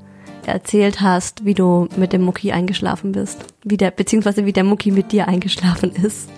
[0.45, 3.38] erzählt hast, wie du mit dem Mucki eingeschlafen bist.
[3.63, 6.30] Wie der, beziehungsweise wie der Mucki mit dir eingeschlafen ist.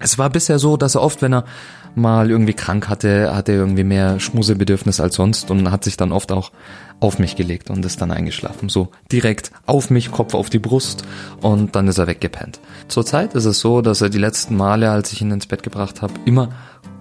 [0.00, 1.44] Es war bisher so, dass er oft, wenn er
[1.94, 6.32] mal irgendwie krank hatte, hatte irgendwie mehr Schmusebedürfnis als sonst und hat sich dann oft
[6.32, 6.50] auch
[7.00, 8.68] auf mich gelegt und ist dann eingeschlafen.
[8.68, 11.04] So direkt auf mich, Kopf auf die Brust
[11.40, 12.60] und dann ist er weggepennt.
[12.88, 16.02] Zurzeit ist es so, dass er die letzten Male, als ich ihn ins Bett gebracht
[16.02, 16.50] habe, immer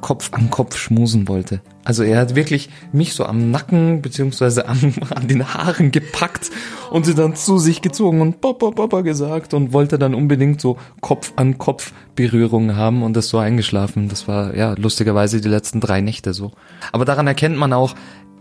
[0.01, 1.61] Kopf an Kopf schmusen wollte.
[1.85, 6.51] Also er hat wirklich mich so am Nacken beziehungsweise an, an den Haaren gepackt
[6.91, 10.77] und sie dann zu sich gezogen und Papa, Papa gesagt und wollte dann unbedingt so
[11.01, 14.09] Kopf an Kopf Berührungen haben und ist so eingeschlafen.
[14.09, 16.51] Das war ja lustigerweise die letzten drei Nächte so.
[16.91, 17.95] Aber daran erkennt man auch,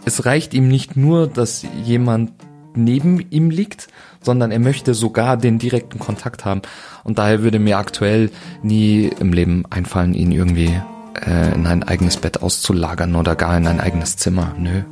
[0.04, 2.32] es reicht ihm nicht nur, dass jemand
[2.74, 3.88] neben ihm liegt,
[4.20, 6.62] sondern er möchte sogar den direkten Kontakt haben.
[7.04, 8.30] Und daher würde mir aktuell
[8.62, 10.80] nie im Leben einfallen, ihn irgendwie
[11.14, 14.54] äh, in ein eigenes Bett auszulagern oder gar in ein eigenes Zimmer.
[14.58, 14.82] Nö.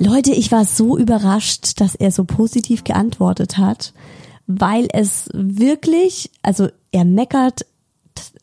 [0.00, 3.92] Leute, ich war so überrascht, dass er so positiv geantwortet hat,
[4.46, 7.66] weil es wirklich, also er meckert,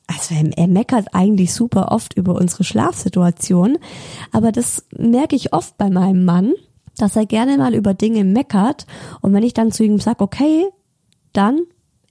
[0.05, 3.77] also er, er meckert eigentlich super oft über unsere Schlafsituation,
[4.31, 6.53] aber das merke ich oft bei meinem Mann,
[6.97, 8.85] dass er gerne mal über Dinge meckert
[9.21, 10.65] und wenn ich dann zu ihm sage, okay,
[11.31, 11.61] dann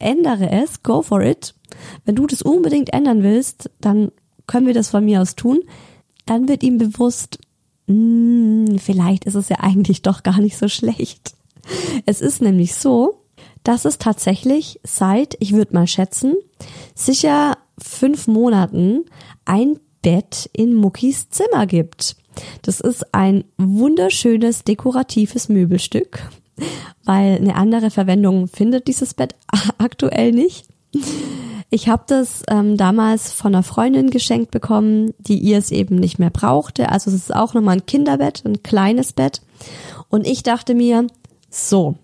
[0.04, 1.54] ändere es, go for it.
[2.04, 4.12] Wenn du das unbedingt ändern willst, dann
[4.46, 5.60] können wir das von mir aus tun.
[6.26, 7.38] Dann wird ihm bewusst,
[7.86, 11.34] mh, hm, vielleicht ist es ja eigentlich doch gar nicht so schlecht.
[12.06, 13.22] Es ist nämlich so,
[13.62, 16.34] dass es tatsächlich seit, ich würde mal schätzen,
[16.94, 19.04] sicher fünf Monaten
[19.46, 22.16] ein Bett in Muckis Zimmer gibt.
[22.62, 26.28] Das ist ein wunderschönes dekoratives Möbelstück
[27.04, 29.34] weil eine andere Verwendung findet dieses Bett
[29.78, 30.66] aktuell nicht.
[31.70, 36.18] Ich habe das ähm, damals von einer Freundin geschenkt bekommen, die ihr es eben nicht
[36.18, 36.90] mehr brauchte.
[36.90, 39.42] Also es ist auch nochmal ein Kinderbett, ein kleines Bett.
[40.08, 41.06] Und ich dachte mir,
[41.50, 41.96] so,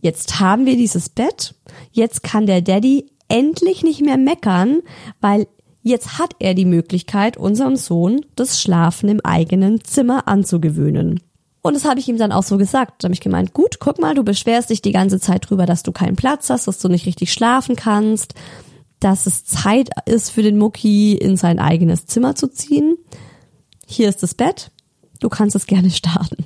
[0.00, 1.54] jetzt haben wir dieses Bett,
[1.90, 4.80] jetzt kann der Daddy endlich nicht mehr meckern,
[5.20, 5.46] weil
[5.82, 11.20] jetzt hat er die Möglichkeit, unserem Sohn das Schlafen im eigenen Zimmer anzugewöhnen.
[11.62, 13.02] Und das habe ich ihm dann auch so gesagt.
[13.02, 15.82] Da habe ich gemeint, gut, guck mal, du beschwerst dich die ganze Zeit drüber, dass
[15.82, 18.34] du keinen Platz hast, dass du nicht richtig schlafen kannst,
[18.98, 22.96] dass es Zeit ist für den Mucki, in sein eigenes Zimmer zu ziehen.
[23.86, 24.70] Hier ist das Bett.
[25.20, 26.44] Du kannst es gerne starten.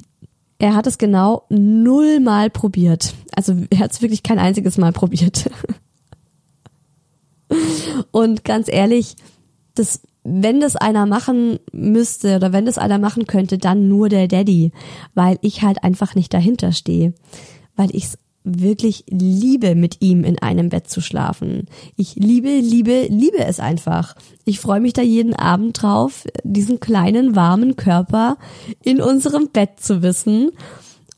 [0.59, 3.14] Er hat es genau nullmal probiert.
[3.35, 5.50] Also er hat es wirklich kein einziges Mal probiert.
[8.11, 9.16] Und ganz ehrlich,
[9.74, 14.26] das, wenn das einer machen müsste oder wenn das einer machen könnte, dann nur der
[14.26, 14.72] Daddy,
[15.14, 17.12] weil ich halt einfach nicht dahinter stehe,
[17.76, 21.66] weil ich es wirklich liebe, mit ihm in einem Bett zu schlafen.
[21.96, 24.14] Ich liebe, liebe, liebe es einfach.
[24.44, 28.37] Ich freue mich da jeden Abend drauf, diesen kleinen warmen Körper
[28.82, 30.50] in unserem Bett zu wissen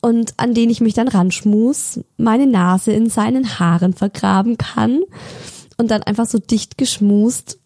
[0.01, 5.01] und an den ich mich dann ranschmus, meine Nase in seinen Haaren vergraben kann
[5.77, 7.59] und dann einfach so dicht geschmust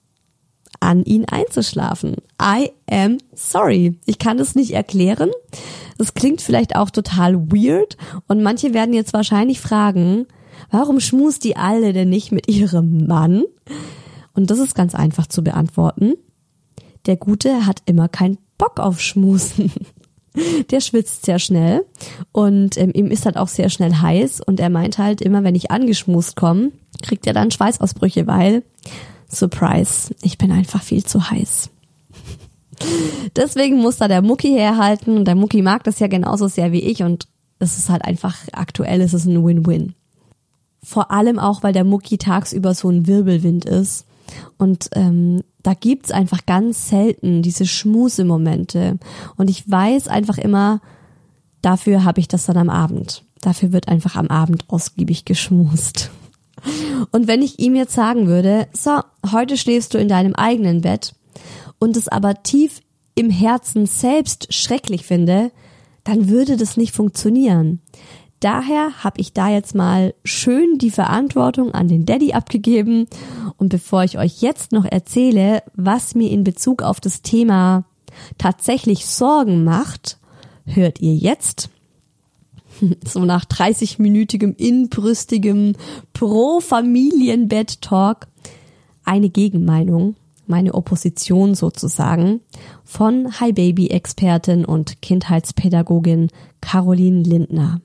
[0.81, 2.17] an ihn einzuschlafen.
[2.41, 3.97] I am sorry.
[4.05, 5.29] Ich kann es nicht erklären.
[5.97, 7.95] Das klingt vielleicht auch total weird
[8.27, 10.25] und manche werden jetzt wahrscheinlich fragen,
[10.71, 13.43] warum schmust die alle denn nicht mit ihrem Mann?
[14.33, 16.15] Und das ist ganz einfach zu beantworten.
[17.05, 19.71] Der Gute hat immer keinen Bock auf Schmusen.
[20.71, 21.85] Der schwitzt sehr schnell
[22.31, 25.55] und ähm, ihm ist halt auch sehr schnell heiß und er meint halt immer, wenn
[25.55, 28.63] ich angeschmust komme, kriegt er dann Schweißausbrüche, weil
[29.31, 31.69] Surprise, ich bin einfach viel zu heiß.
[33.35, 36.81] Deswegen muss da der Mucki herhalten und der Mucki mag das ja genauso sehr wie
[36.81, 37.27] ich und
[37.59, 39.93] es ist halt einfach aktuell, es ist ein Win-Win.
[40.83, 44.05] Vor allem auch, weil der Mucki tagsüber so ein Wirbelwind ist
[44.57, 48.97] und ähm, da gibt's einfach ganz selten diese Schmusemomente
[49.37, 50.81] und ich weiß einfach immer,
[51.61, 53.23] dafür habe ich das dann am Abend.
[53.41, 56.11] Dafür wird einfach am Abend ausgiebig geschmust.
[57.11, 58.99] Und wenn ich ihm jetzt sagen würde, so,
[59.31, 61.13] heute schläfst du in deinem eigenen Bett
[61.79, 62.81] und es aber tief
[63.15, 65.51] im Herzen selbst schrecklich finde,
[66.03, 67.81] dann würde das nicht funktionieren.
[68.39, 73.07] Daher habe ich da jetzt mal schön die Verantwortung an den Daddy abgegeben
[73.57, 77.83] und bevor ich euch jetzt noch erzähle, was mir in Bezug auf das Thema
[78.39, 80.17] tatsächlich Sorgen macht,
[80.65, 81.69] hört ihr jetzt
[83.05, 85.75] so nach 30-minütigem inbrüstigem
[86.13, 88.27] Pro-Familienbett-Talk
[89.03, 90.15] eine Gegenmeinung,
[90.47, 92.41] meine Opposition sozusagen,
[92.83, 96.27] von Hi Baby Expertin und Kindheitspädagogin
[96.59, 97.79] Caroline Lindner.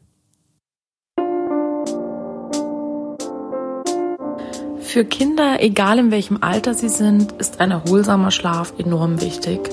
[4.78, 9.68] Für Kinder, egal in welchem Alter sie sind, ist ein erholsamer Schlaf enorm wichtig.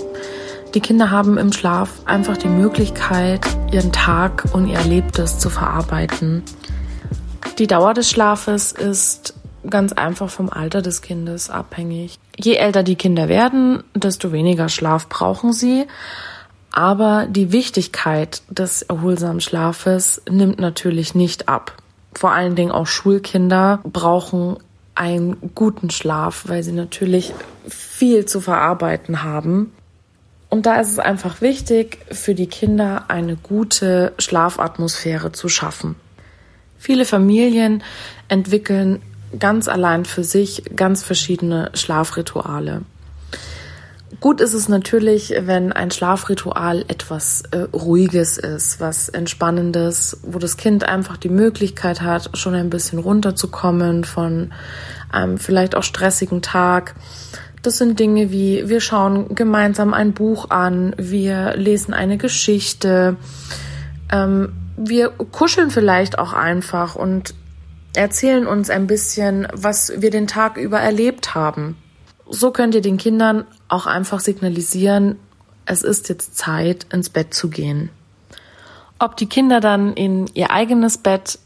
[0.74, 6.42] Die Kinder haben im Schlaf einfach die Möglichkeit, ihren Tag und ihr Erlebtes zu verarbeiten.
[7.60, 9.36] Die Dauer des Schlafes ist
[9.70, 12.18] ganz einfach vom Alter des Kindes abhängig.
[12.38, 15.86] Je älter die Kinder werden, desto weniger Schlaf brauchen sie.
[16.72, 21.78] Aber die Wichtigkeit des erholsamen Schlafes nimmt natürlich nicht ab.
[22.16, 24.58] Vor allen Dingen auch Schulkinder brauchen
[24.96, 27.32] einen guten Schlaf, weil sie natürlich
[27.68, 29.72] viel zu verarbeiten haben.
[30.54, 35.96] Und da ist es einfach wichtig, für die Kinder eine gute Schlafatmosphäre zu schaffen.
[36.78, 37.82] Viele Familien
[38.28, 39.02] entwickeln
[39.40, 42.84] ganz allein für sich ganz verschiedene Schlafrituale.
[44.20, 50.56] Gut ist es natürlich, wenn ein Schlafritual etwas äh, Ruhiges ist, was Entspannendes, wo das
[50.56, 54.54] Kind einfach die Möglichkeit hat, schon ein bisschen runterzukommen von
[55.12, 56.94] einem vielleicht auch stressigen Tag
[57.64, 63.16] das sind Dinge wie, wir schauen gemeinsam ein Buch an, wir lesen eine Geschichte,
[64.12, 67.34] ähm, wir kuscheln vielleicht auch einfach und
[67.96, 71.78] erzählen uns ein bisschen, was wir den Tag über erlebt haben.
[72.30, 75.18] So könnt ihr den Kindern auch einfach signalisieren,
[75.66, 77.90] es ist jetzt Zeit, ins Bett zu gehen.
[79.00, 81.40] Ob die Kinder dann in ihr eigenes Bett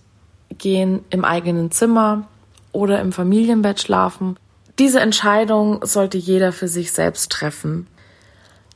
[0.57, 2.27] gehen, im eigenen Zimmer
[2.71, 4.37] oder im Familienbett schlafen,
[4.79, 7.87] diese Entscheidung sollte jeder für sich selbst treffen.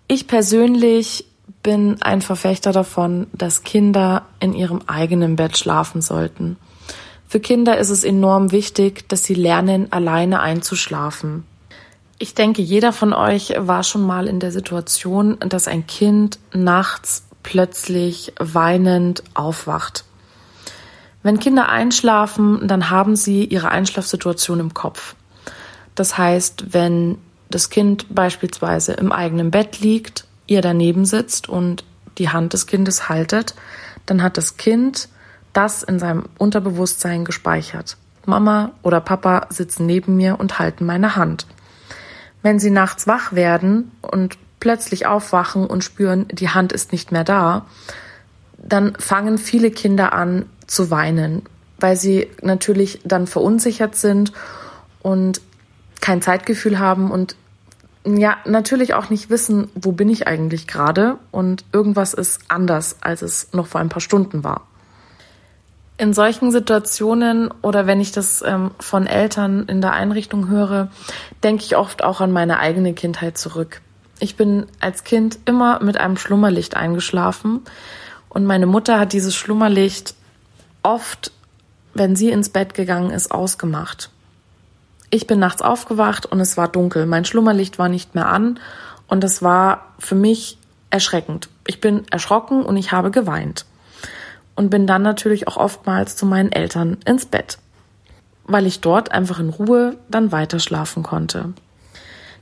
[0.08, 1.26] Ich persönlich
[1.64, 6.58] bin ein Verfechter davon, dass Kinder in ihrem eigenen Bett schlafen sollten.
[7.28, 11.45] Für Kinder ist es enorm wichtig, dass sie lernen, alleine einzuschlafen.
[12.20, 17.24] Ich denke, jeder von euch war schon mal in der Situation, dass ein Kind nachts
[17.41, 20.04] plötzlich weinend aufwacht.
[21.24, 25.16] Wenn Kinder einschlafen, dann haben sie ihre Einschlafsituation im Kopf.
[25.96, 27.18] Das heißt, wenn
[27.50, 31.84] das Kind beispielsweise im eigenen Bett liegt, ihr daneben sitzt und
[32.18, 33.56] die Hand des Kindes haltet,
[34.06, 35.10] dann hat das Kind
[35.54, 37.98] das in seinem Unterbewusstsein gespeichert.
[38.26, 41.46] Mama oder Papa sitzen neben mir und halten meine Hand.
[42.42, 47.24] Wenn sie nachts wach werden und plötzlich aufwachen und spüren, die Hand ist nicht mehr
[47.24, 47.66] da,
[48.58, 51.44] dann fangen viele Kinder an zu weinen,
[51.80, 54.32] weil sie natürlich dann verunsichert sind
[55.02, 55.42] und
[56.02, 57.36] kein Zeitgefühl haben und
[58.04, 63.22] ja, natürlich auch nicht wissen, wo bin ich eigentlich gerade und irgendwas ist anders, als
[63.22, 64.68] es noch vor ein paar Stunden war.
[65.97, 70.89] In solchen Situationen oder wenn ich das ähm, von Eltern in der Einrichtung höre,
[71.43, 73.82] denke ich oft auch an meine eigene Kindheit zurück.
[74.20, 77.62] Ich bin als Kind immer mit einem Schlummerlicht eingeschlafen
[78.30, 80.16] und meine Mutter hat dieses Schlummerlicht
[80.82, 81.32] oft,
[81.93, 84.10] wenn sie ins Bett gegangen ist, ausgemacht.
[85.12, 87.05] Ich bin nachts aufgewacht und es war dunkel.
[87.05, 88.59] Mein Schlummerlicht war nicht mehr an
[89.07, 90.57] und es war für mich
[90.89, 91.49] erschreckend.
[91.68, 93.66] Ich bin erschrocken und ich habe geweint.
[94.55, 97.57] Und bin dann natürlich auch oftmals zu meinen Eltern ins Bett,
[98.45, 101.53] weil ich dort einfach in Ruhe dann weiter schlafen konnte.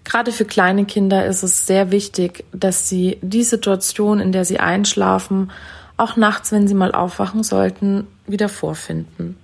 [0.04, 4.60] Gerade für kleine Kinder ist es sehr wichtig, dass sie die Situation, in der sie
[4.60, 5.52] einschlafen,
[5.98, 9.38] auch nachts, wenn sie mal aufwachen sollten, wieder vorfinden.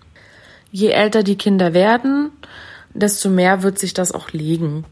[0.72, 2.32] Je älter die Kinder werden,
[2.96, 4.86] desto mehr wird sich das auch legen.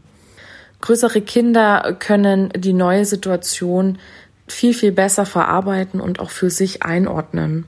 [0.80, 3.98] Größere Kinder können die neue Situation
[4.46, 7.66] viel, viel besser verarbeiten und auch für sich einordnen.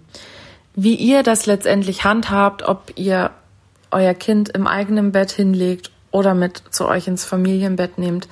[0.74, 3.30] Wie ihr das letztendlich handhabt, ob ihr
[3.90, 8.28] euer Kind im eigenen Bett hinlegt oder mit zu euch ins Familienbett nehmt,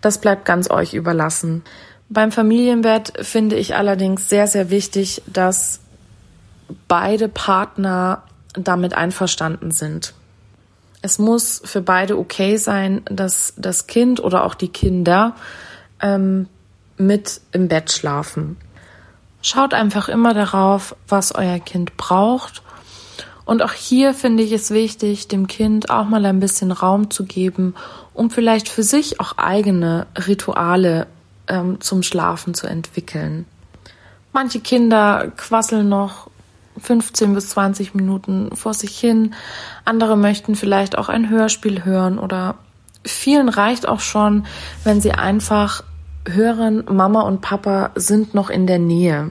[0.00, 1.64] das bleibt ganz euch überlassen.
[2.08, 5.80] Beim Familienbett finde ich allerdings sehr, sehr wichtig, dass
[6.86, 8.22] beide Partner
[8.54, 10.14] damit einverstanden sind.
[11.00, 15.36] Es muss für beide okay sein, dass das Kind oder auch die Kinder
[16.00, 16.48] ähm,
[16.96, 18.56] mit im Bett schlafen.
[19.40, 22.62] Schaut einfach immer darauf, was euer Kind braucht.
[23.44, 27.24] Und auch hier finde ich es wichtig, dem Kind auch mal ein bisschen Raum zu
[27.24, 27.74] geben,
[28.12, 31.06] um vielleicht für sich auch eigene Rituale
[31.46, 33.46] ähm, zum Schlafen zu entwickeln.
[34.32, 36.27] Manche Kinder quasseln noch
[36.80, 39.34] 15 bis 20 Minuten vor sich hin.
[39.84, 42.56] Andere möchten vielleicht auch ein Hörspiel hören oder
[43.04, 44.46] vielen reicht auch schon,
[44.84, 45.82] wenn sie einfach
[46.26, 49.30] hören, Mama und Papa sind noch in der Nähe.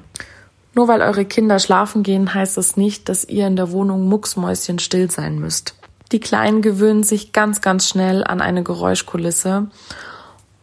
[0.74, 4.80] Nur weil eure Kinder schlafen gehen, heißt das nicht, dass ihr in der Wohnung mucksmäuschen
[4.80, 5.76] still sein müsst.
[6.12, 9.68] Die Kleinen gewöhnen sich ganz, ganz schnell an eine Geräuschkulisse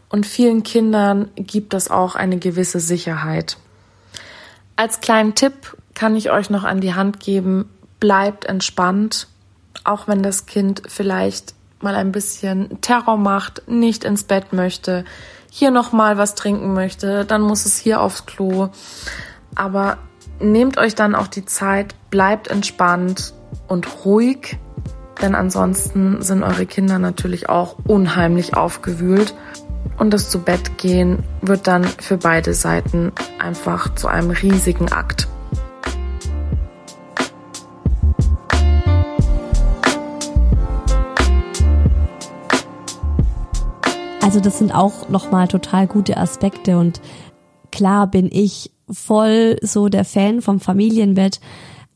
[0.09, 3.59] und vielen Kindern gibt das auch eine gewisse Sicherheit.
[4.76, 7.70] Als kleinen Tipp kann ich euch noch an die Hand geben,
[8.01, 9.28] bleibt entspannt,
[9.84, 15.05] auch wenn das Kind vielleicht mal ein bisschen Terror macht, nicht ins Bett möchte,
[15.51, 18.70] hier noch mal was trinken möchte, dann muss es hier aufs Klo.
[19.55, 19.99] Aber
[20.40, 23.34] nehmt euch dann auch die Zeit, bleibt entspannt
[23.68, 24.59] und ruhig,
[25.22, 29.34] denn ansonsten sind eure Kinder natürlich auch unheimlich aufgewühlt
[29.99, 35.28] und das zu Bett gehen wird dann für beide Seiten einfach zu einem riesigen Akt.
[44.35, 47.01] Also das sind auch nochmal total gute Aspekte und
[47.70, 51.39] klar bin ich voll so der Fan vom Familienbett,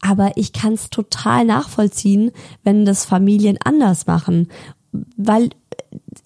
[0.00, 2.30] aber ich kann es total nachvollziehen,
[2.62, 4.46] wenn das Familien anders machen,
[5.16, 5.50] weil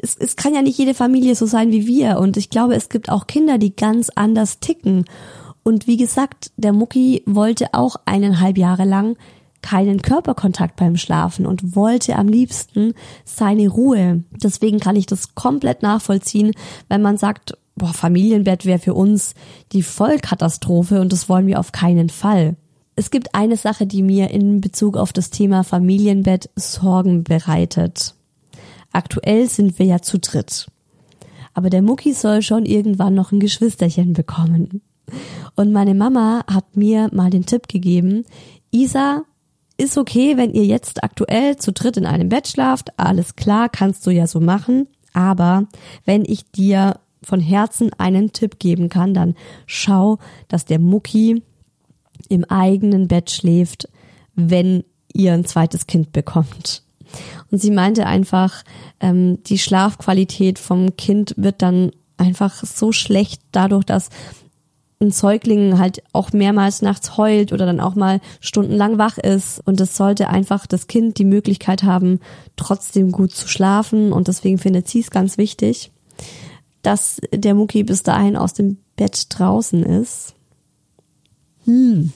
[0.02, 2.18] es, es kann ja nicht jede Familie so sein wie wir.
[2.18, 5.06] Und ich glaube, es gibt auch Kinder, die ganz anders ticken.
[5.62, 9.16] Und wie gesagt, der Mucki wollte auch eineinhalb Jahre lang
[9.62, 12.94] keinen Körperkontakt beim Schlafen und wollte am liebsten
[13.24, 14.24] seine Ruhe.
[14.42, 16.52] Deswegen kann ich das komplett nachvollziehen,
[16.88, 19.34] wenn man sagt, boah, Familienbett wäre für uns
[19.72, 22.56] die Vollkatastrophe und das wollen wir auf keinen Fall.
[22.94, 28.14] Es gibt eine Sache, die mir in Bezug auf das Thema Familienbett Sorgen bereitet.
[28.92, 30.66] Aktuell sind wir ja zu dritt.
[31.54, 34.82] Aber der Mucki soll schon irgendwann noch ein Geschwisterchen bekommen.
[35.56, 38.24] Und meine Mama hat mir mal den Tipp gegeben,
[38.70, 39.24] Isa,
[39.82, 44.06] ist okay, wenn ihr jetzt aktuell zu dritt in einem Bett schlaft, alles klar, kannst
[44.06, 45.66] du ja so machen, aber
[46.04, 49.34] wenn ich dir von Herzen einen Tipp geben kann, dann
[49.66, 50.18] schau,
[50.48, 51.42] dass der Mucki
[52.28, 53.88] im eigenen Bett schläft,
[54.34, 56.82] wenn ihr ein zweites Kind bekommt.
[57.50, 58.62] Und sie meinte einfach,
[59.00, 64.08] ähm, die Schlafqualität vom Kind wird dann einfach so schlecht dadurch, dass
[65.02, 69.60] ein Säugling halt auch mehrmals nachts heult oder dann auch mal stundenlang wach ist.
[69.66, 72.20] Und es sollte einfach das Kind die Möglichkeit haben,
[72.56, 74.12] trotzdem gut zu schlafen.
[74.12, 75.90] Und deswegen findet sie es ganz wichtig,
[76.82, 80.34] dass der Mucki bis dahin aus dem Bett draußen ist.
[81.64, 82.12] Hm.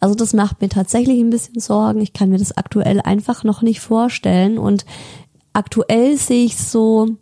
[0.00, 2.00] Also das macht mir tatsächlich ein bisschen Sorgen.
[2.00, 4.58] Ich kann mir das aktuell einfach noch nicht vorstellen.
[4.58, 4.84] Und
[5.52, 7.16] aktuell sehe ich so,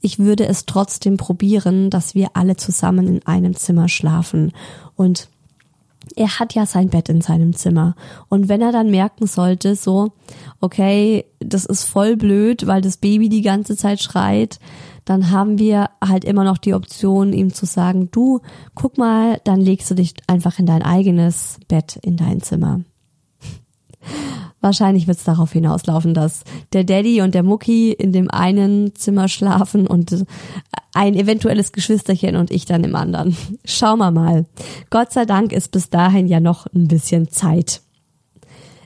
[0.00, 4.52] ich würde es trotzdem probieren, dass wir alle zusammen in einem Zimmer schlafen.
[4.96, 5.28] Und
[6.16, 7.94] er hat ja sein Bett in seinem Zimmer.
[8.28, 10.12] Und wenn er dann merken sollte, so,
[10.60, 14.58] okay, das ist voll blöd, weil das Baby die ganze Zeit schreit,
[15.04, 18.40] dann haben wir halt immer noch die Option, ihm zu sagen, du,
[18.74, 22.80] guck mal, dann legst du dich einfach in dein eigenes Bett in dein Zimmer.
[24.60, 29.28] Wahrscheinlich wird es darauf hinauslaufen, dass der Daddy und der Mucki in dem einen Zimmer
[29.28, 30.26] schlafen und
[30.92, 33.36] ein eventuelles Geschwisterchen und ich dann im anderen.
[33.64, 34.44] Schauen wir mal.
[34.90, 37.80] Gott sei Dank ist bis dahin ja noch ein bisschen Zeit.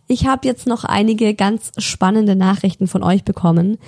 [0.07, 3.79] Ich habe jetzt noch einige ganz spannende Nachrichten von euch bekommen,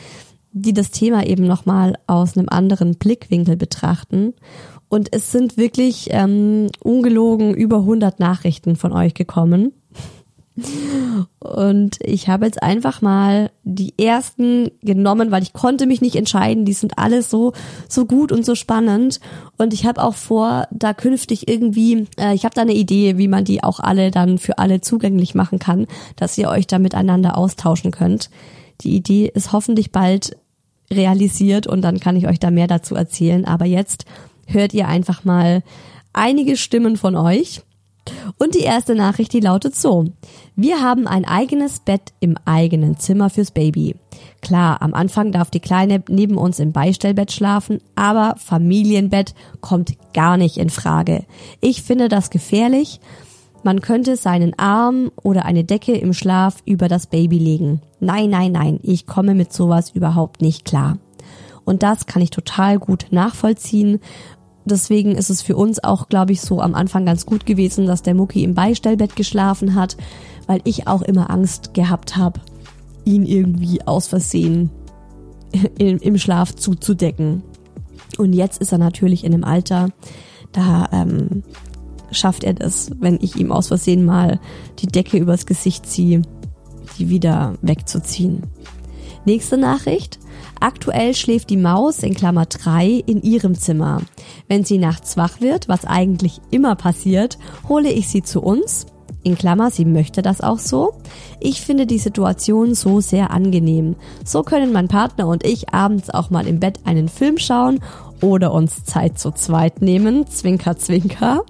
[0.53, 4.33] die das Thema eben nochmal aus einem anderen Blickwinkel betrachten.
[4.89, 9.73] Und es sind wirklich ähm, ungelogen über 100 Nachrichten von euch gekommen.
[11.39, 16.65] Und ich habe jetzt einfach mal die ersten genommen, weil ich konnte mich nicht entscheiden.
[16.65, 17.53] Die sind alle so
[17.89, 19.21] so gut und so spannend.
[19.59, 23.29] Und ich habe auch vor, da künftig irgendwie, äh, ich habe da eine Idee, wie
[23.29, 25.87] man die auch alle dann für alle zugänglich machen kann,
[26.17, 28.31] dass ihr euch da miteinander austauschen könnt.
[28.81, 30.37] Die Idee ist hoffentlich bald
[30.91, 33.45] realisiert und dann kann ich euch da mehr dazu erzählen.
[33.45, 34.07] Aber jetzt
[34.47, 35.63] hört ihr einfach mal
[36.13, 37.63] einige Stimmen von euch
[38.39, 40.05] und die erste Nachricht, die lautet so.
[40.55, 43.97] Wir haben ein eigenes Bett im eigenen Zimmer fürs Baby.
[44.43, 50.37] Klar, am Anfang darf die Kleine neben uns im Beistellbett schlafen, aber Familienbett kommt gar
[50.37, 51.25] nicht in Frage.
[51.61, 53.01] Ich finde das gefährlich.
[53.63, 57.81] Man könnte seinen Arm oder eine Decke im Schlaf über das Baby legen.
[57.99, 60.99] Nein, nein, nein, ich komme mit sowas überhaupt nicht klar.
[61.65, 63.99] Und das kann ich total gut nachvollziehen,
[64.67, 68.03] deswegen ist es für uns auch, glaube ich, so am Anfang ganz gut gewesen, dass
[68.03, 69.97] der Mucki im Beistellbett geschlafen hat,
[70.47, 72.41] weil ich auch immer Angst gehabt habe,
[73.05, 74.71] ihn irgendwie aus Versehen
[75.79, 77.43] im, im Schlaf zuzudecken.
[78.19, 79.89] Und jetzt ist er natürlich in einem Alter,
[80.53, 81.43] da ähm,
[82.11, 84.41] schafft er das, wenn ich ihm aus Versehen mal
[84.79, 86.23] die Decke übers Gesicht ziehe,
[86.99, 88.43] die wieder wegzuziehen.
[89.25, 90.19] Nächste Nachricht.
[90.61, 94.03] Aktuell schläft die Maus in Klammer 3 in ihrem Zimmer.
[94.49, 97.39] Wenn sie nachts wach wird, was eigentlich immer passiert,
[97.69, 98.87] hole ich sie zu uns.
[99.23, 100.95] In Klammer, sie möchte das auch so.
[101.41, 103.97] Ich finde die Situation so sehr angenehm.
[104.25, 107.81] So können mein Partner und ich abends auch mal im Bett einen Film schauen
[108.23, 110.29] oder uns Zeit zu zweit nehmen.
[110.29, 111.45] Zwinker, zwinker.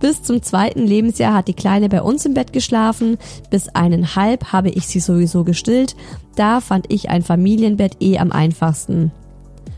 [0.00, 3.18] Bis zum zweiten Lebensjahr hat die Kleine bei uns im Bett geschlafen.
[3.50, 5.96] Bis eineinhalb habe ich sie sowieso gestillt.
[6.36, 9.12] Da fand ich ein Familienbett eh am einfachsten.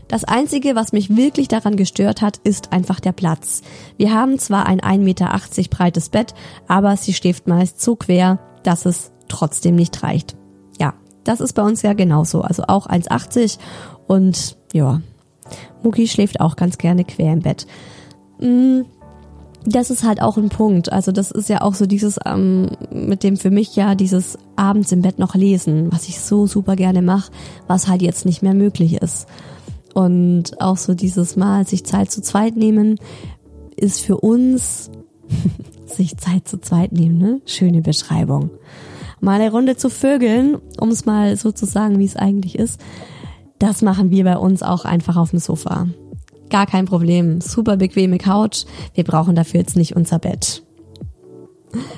[0.07, 3.61] Das Einzige, was mich wirklich daran gestört hat, ist einfach der Platz.
[3.97, 6.33] Wir haben zwar ein 1,80 Meter breites Bett,
[6.67, 10.37] aber sie schläft meist so quer, dass es trotzdem nicht reicht.
[10.79, 10.93] Ja,
[11.25, 12.41] das ist bei uns ja genauso.
[12.41, 13.57] Also auch 1,80
[14.07, 15.01] und ja,
[15.83, 17.67] Muki schläft auch ganz gerne quer im Bett.
[18.39, 18.85] Hm,
[19.67, 20.91] das ist halt auch ein Punkt.
[20.91, 24.91] Also das ist ja auch so dieses, ähm, mit dem für mich ja dieses abends
[24.93, 27.31] im Bett noch lesen, was ich so super gerne mache,
[27.67, 29.27] was halt jetzt nicht mehr möglich ist.
[29.93, 32.97] Und auch so dieses Mal sich Zeit zu zweit nehmen,
[33.75, 34.89] ist für uns
[35.85, 37.41] sich Zeit zu zweit nehmen, ne?
[37.45, 38.51] Schöne Beschreibung.
[39.19, 42.79] Mal eine Runde zu vögeln, um es mal so zu sagen, wie es eigentlich ist.
[43.59, 45.87] Das machen wir bei uns auch einfach auf dem Sofa.
[46.49, 47.41] Gar kein Problem.
[47.41, 48.65] Super bequeme Couch.
[48.93, 50.63] Wir brauchen dafür jetzt nicht unser Bett.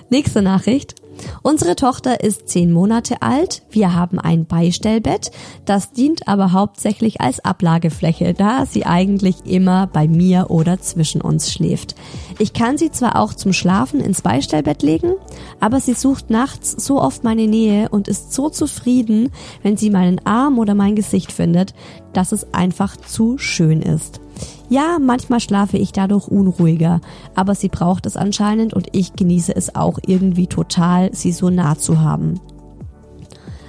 [0.10, 0.95] Nächste Nachricht.
[1.41, 3.64] Unsere Tochter ist zehn Monate alt.
[3.70, 5.32] Wir haben ein Beistellbett.
[5.66, 11.52] Das dient aber hauptsächlich als Ablagefläche, da sie eigentlich immer bei mir oder zwischen uns
[11.52, 11.95] schläft.
[12.39, 15.14] Ich kann sie zwar auch zum Schlafen ins Beistellbett legen,
[15.60, 19.30] aber sie sucht nachts so oft meine Nähe und ist so zufrieden,
[19.62, 21.74] wenn sie meinen Arm oder mein Gesicht findet,
[22.14, 24.22] dass es einfach zu schön ist.
[24.70, 27.01] Ja, manchmal schlafe ich dadurch unruhiger,
[27.34, 31.76] aber sie braucht es anscheinend und ich genieße es auch irgendwie total, sie so nah
[31.76, 32.39] zu haben.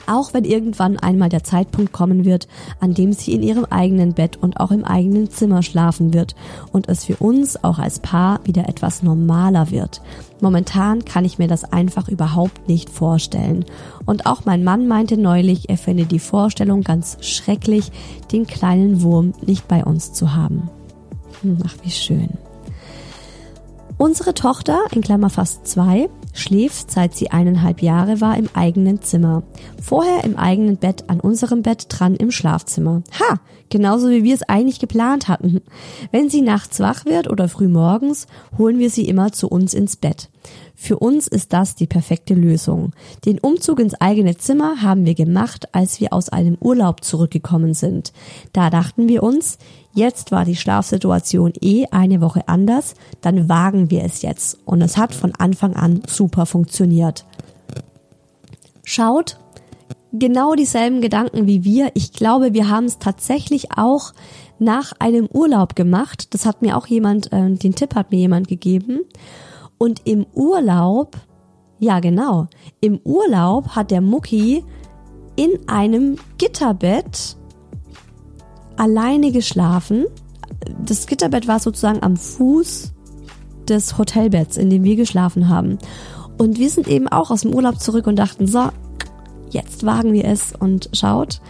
[0.06, 2.48] Auch wenn irgendwann einmal der Zeitpunkt kommen wird,
[2.80, 6.34] an dem sie in ihrem eigenen Bett und auch im eigenen Zimmer schlafen wird
[6.72, 10.02] und es für uns auch als Paar wieder etwas normaler wird.
[10.40, 13.64] Momentan kann ich mir das einfach überhaupt nicht vorstellen.
[14.04, 17.92] Und auch mein Mann meinte neulich, er fände die Vorstellung ganz schrecklich,
[18.32, 20.70] den kleinen Wurm nicht bei uns zu haben.
[21.64, 22.28] Ach, wie schön.
[23.98, 29.42] Unsere Tochter, in Klammer fast zwei, schläft, seit sie eineinhalb Jahre war, im eigenen Zimmer.
[29.82, 33.02] Vorher im eigenen Bett an unserem Bett dran im Schlafzimmer.
[33.18, 33.40] Ha!
[33.68, 35.60] Genauso wie wir es eigentlich geplant hatten.
[36.10, 38.26] Wenn sie nachts wach wird oder früh morgens,
[38.58, 40.28] holen wir sie immer zu uns ins Bett.
[40.74, 42.92] Für uns ist das die perfekte Lösung.
[43.26, 48.12] Den Umzug ins eigene Zimmer haben wir gemacht, als wir aus einem Urlaub zurückgekommen sind.
[48.52, 49.58] Da dachten wir uns,
[49.92, 54.58] jetzt war die Schlafsituation eh eine Woche anders, dann wagen wir es jetzt.
[54.64, 57.24] Und es hat von Anfang an super funktioniert.
[58.84, 59.38] Schaut,
[60.12, 61.90] genau dieselben Gedanken wie wir.
[61.94, 64.12] Ich glaube, wir haben es tatsächlich auch
[64.58, 66.34] nach einem Urlaub gemacht.
[66.34, 69.00] Das hat mir auch jemand, äh, den Tipp hat mir jemand gegeben.
[69.78, 71.16] Und im Urlaub,
[71.78, 72.48] ja genau,
[72.80, 74.64] im Urlaub hat der Mucki
[75.36, 77.36] in einem Gitterbett
[78.80, 80.06] alleine geschlafen.
[80.84, 82.92] Das Gitterbett war sozusagen am Fuß
[83.68, 85.78] des Hotelbetts, in dem wir geschlafen haben.
[86.38, 88.70] Und wir sind eben auch aus dem Urlaub zurück und dachten, so,
[89.50, 91.42] jetzt wagen wir es und schaut.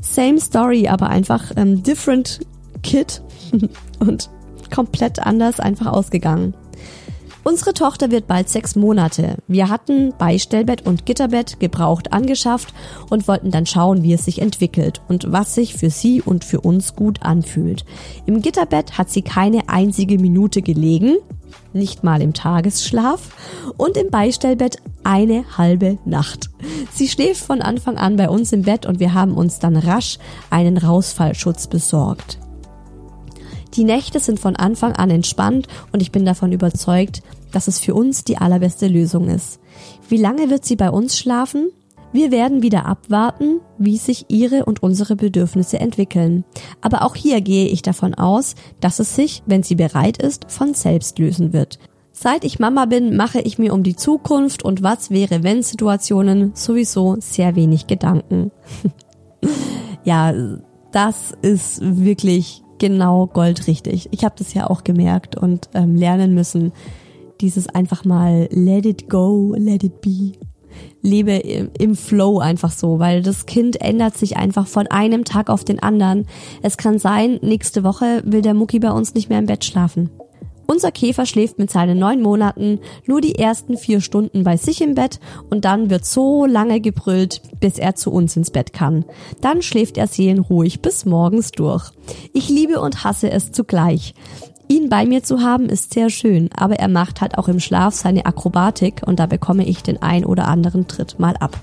[0.00, 2.40] Same story, aber einfach ähm, different
[2.82, 3.22] kid
[4.00, 4.28] und
[4.74, 6.54] komplett anders einfach ausgegangen.
[7.44, 9.36] Unsere Tochter wird bald sechs Monate.
[9.48, 12.72] Wir hatten Beistellbett und Gitterbett gebraucht angeschafft
[13.10, 16.60] und wollten dann schauen, wie es sich entwickelt und was sich für sie und für
[16.60, 17.84] uns gut anfühlt.
[18.26, 21.16] Im Gitterbett hat sie keine einzige Minute gelegen,
[21.72, 23.30] nicht mal im Tagesschlaf
[23.76, 26.48] und im Beistellbett eine halbe Nacht.
[26.92, 30.18] Sie schläft von Anfang an bei uns im Bett und wir haben uns dann rasch
[30.50, 32.38] einen Rausfallschutz besorgt.
[33.74, 37.94] Die Nächte sind von Anfang an entspannt und ich bin davon überzeugt, dass es für
[37.94, 39.60] uns die allerbeste Lösung ist.
[40.08, 41.70] Wie lange wird sie bei uns schlafen?
[42.12, 46.44] Wir werden wieder abwarten, wie sich ihre und unsere Bedürfnisse entwickeln.
[46.82, 50.74] Aber auch hier gehe ich davon aus, dass es sich, wenn sie bereit ist, von
[50.74, 51.78] selbst lösen wird.
[52.12, 56.52] Seit ich Mama bin, mache ich mir um die Zukunft und was wäre wenn Situationen
[56.54, 58.50] sowieso sehr wenig Gedanken.
[60.04, 60.34] ja,
[60.92, 64.08] das ist wirklich genau goldrichtig.
[64.10, 66.72] Ich habe das ja auch gemerkt und ähm, lernen müssen,
[67.40, 70.32] dieses einfach mal let it go, let it be.
[71.00, 71.32] Lebe
[71.78, 75.80] im Flow einfach so, weil das Kind ändert sich einfach von einem Tag auf den
[75.80, 76.26] anderen.
[76.60, 80.10] Es kann sein, nächste Woche will der Mucki bei uns nicht mehr im Bett schlafen.
[80.66, 84.94] Unser Käfer schläft mit seinen neun Monaten nur die ersten vier Stunden bei sich im
[84.94, 89.04] Bett und dann wird so lange gebrüllt, bis er zu uns ins Bett kann.
[89.40, 91.90] Dann schläft er seelenruhig bis morgens durch.
[92.32, 94.14] Ich liebe und hasse es zugleich.
[94.68, 97.94] Ihn bei mir zu haben ist sehr schön, aber er macht halt auch im Schlaf
[97.94, 101.60] seine Akrobatik und da bekomme ich den ein oder anderen Tritt mal ab.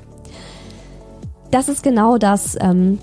[1.49, 2.99] Das ist genau das, ähm,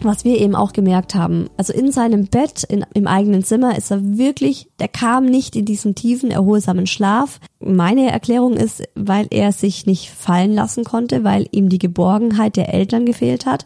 [0.00, 1.48] was wir eben auch gemerkt haben.
[1.56, 5.64] Also in seinem Bett, in, im eigenen Zimmer ist er wirklich, der kam nicht in
[5.64, 7.40] diesen tiefen, erholsamen Schlaf.
[7.60, 12.72] Meine Erklärung ist, weil er sich nicht fallen lassen konnte, weil ihm die Geborgenheit der
[12.72, 13.64] Eltern gefehlt hat.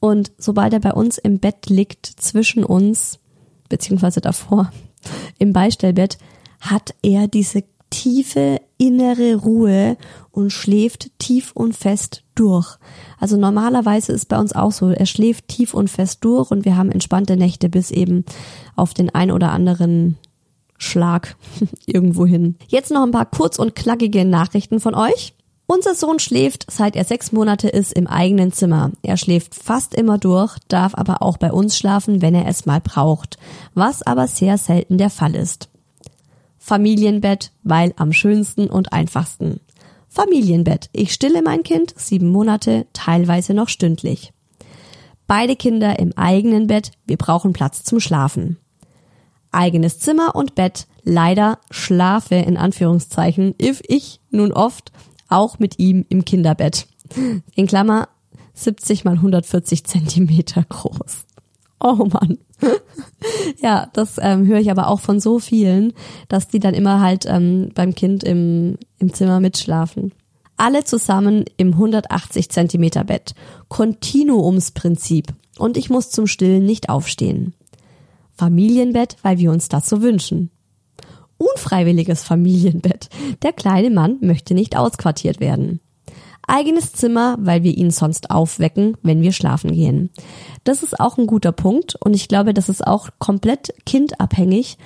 [0.00, 3.18] Und sobald er bei uns im Bett liegt, zwischen uns,
[3.68, 4.70] beziehungsweise davor,
[5.38, 6.18] im Beistellbett,
[6.60, 9.96] hat er diese tiefe innere Ruhe
[10.30, 12.78] und schläft tief und fest durch.
[13.18, 16.76] Also normalerweise ist bei uns auch so, er schläft tief und fest durch und wir
[16.76, 18.24] haben entspannte Nächte bis eben
[18.76, 20.16] auf den ein oder anderen
[20.78, 21.36] Schlag
[21.86, 22.56] irgendwo hin.
[22.68, 25.34] Jetzt noch ein paar kurz und knackige Nachrichten von euch.
[25.70, 28.90] Unser Sohn schläft, seit er sechs Monate ist, im eigenen Zimmer.
[29.02, 32.80] Er schläft fast immer durch, darf aber auch bei uns schlafen, wenn er es mal
[32.80, 33.36] braucht,
[33.74, 35.68] was aber sehr selten der Fall ist.
[36.68, 39.60] Familienbett, weil am schönsten und einfachsten.
[40.10, 40.90] Familienbett.
[40.92, 44.34] Ich stille mein Kind sieben Monate, teilweise noch stündlich.
[45.26, 48.58] Beide Kinder im eigenen Bett, wir brauchen Platz zum Schlafen.
[49.50, 54.92] Eigenes Zimmer und Bett, leider schlafe in Anführungszeichen, if ich nun oft,
[55.30, 56.86] auch mit ihm im Kinderbett.
[57.54, 58.08] In Klammer
[58.52, 61.24] 70 mal 140 Zentimeter groß.
[61.80, 62.36] Oh Mann.
[63.62, 65.92] ja, das ähm, höre ich aber auch von so vielen,
[66.28, 70.12] dass die dann immer halt ähm, beim Kind im, im Zimmer mitschlafen.
[70.56, 73.34] Alle zusammen im 180 Zentimeter Bett.
[73.68, 75.28] Kontinuumsprinzip.
[75.56, 77.54] Und ich muss zum Stillen nicht aufstehen.
[78.34, 80.50] Familienbett, weil wir uns das so wünschen.
[81.36, 83.08] Unfreiwilliges Familienbett.
[83.42, 85.80] Der kleine Mann möchte nicht ausquartiert werden
[86.48, 90.10] eigenes Zimmer, weil wir ihn sonst aufwecken, wenn wir schlafen gehen.
[90.64, 94.78] Das ist auch ein guter Punkt und ich glaube, das ist auch komplett kindabhängig.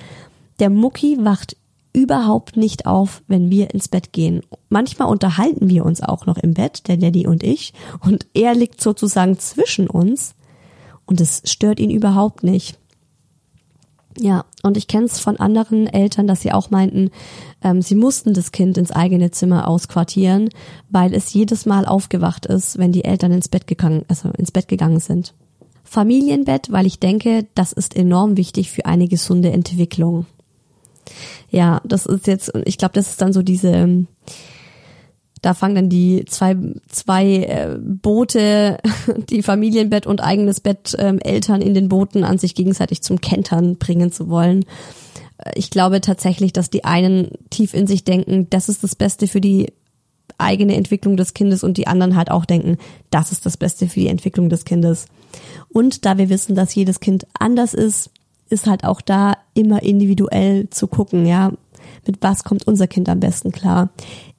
[0.59, 1.57] Der Mucki wacht
[1.93, 4.41] überhaupt nicht auf, wenn wir ins Bett gehen.
[4.69, 8.81] Manchmal unterhalten wir uns auch noch im Bett, der Daddy und ich, und er liegt
[8.81, 10.35] sozusagen zwischen uns
[11.05, 12.79] und es stört ihn überhaupt nicht.
[14.17, 17.09] Ja, und ich kenne es von anderen Eltern, dass sie auch meinten,
[17.63, 20.49] ähm, sie mussten das Kind ins eigene Zimmer ausquartieren,
[20.89, 24.67] weil es jedes Mal aufgewacht ist, wenn die Eltern ins Bett gegangen, also ins Bett
[24.67, 25.33] gegangen sind.
[25.83, 30.25] Familienbett, weil ich denke, das ist enorm wichtig für eine gesunde Entwicklung.
[31.49, 34.05] Ja, das ist jetzt, ich glaube, das ist dann so diese,
[35.43, 36.55] da fangen dann die zwei,
[36.87, 38.77] zwei äh, Boote,
[39.29, 43.77] die Familienbett und eigenes Bett ähm, Eltern in den Booten an sich gegenseitig zum Kentern
[43.77, 44.65] bringen zu wollen.
[45.37, 49.27] Äh, ich glaube tatsächlich, dass die einen tief in sich denken, das ist das Beste
[49.27, 49.73] für die
[50.37, 52.77] eigene Entwicklung des Kindes und die anderen halt auch denken,
[53.09, 55.07] das ist das Beste für die Entwicklung des Kindes.
[55.69, 58.11] Und da wir wissen, dass jedes Kind anders ist,
[58.49, 61.51] ist halt auch da immer individuell zu gucken, ja,
[62.05, 63.89] mit was kommt unser Kind am besten klar.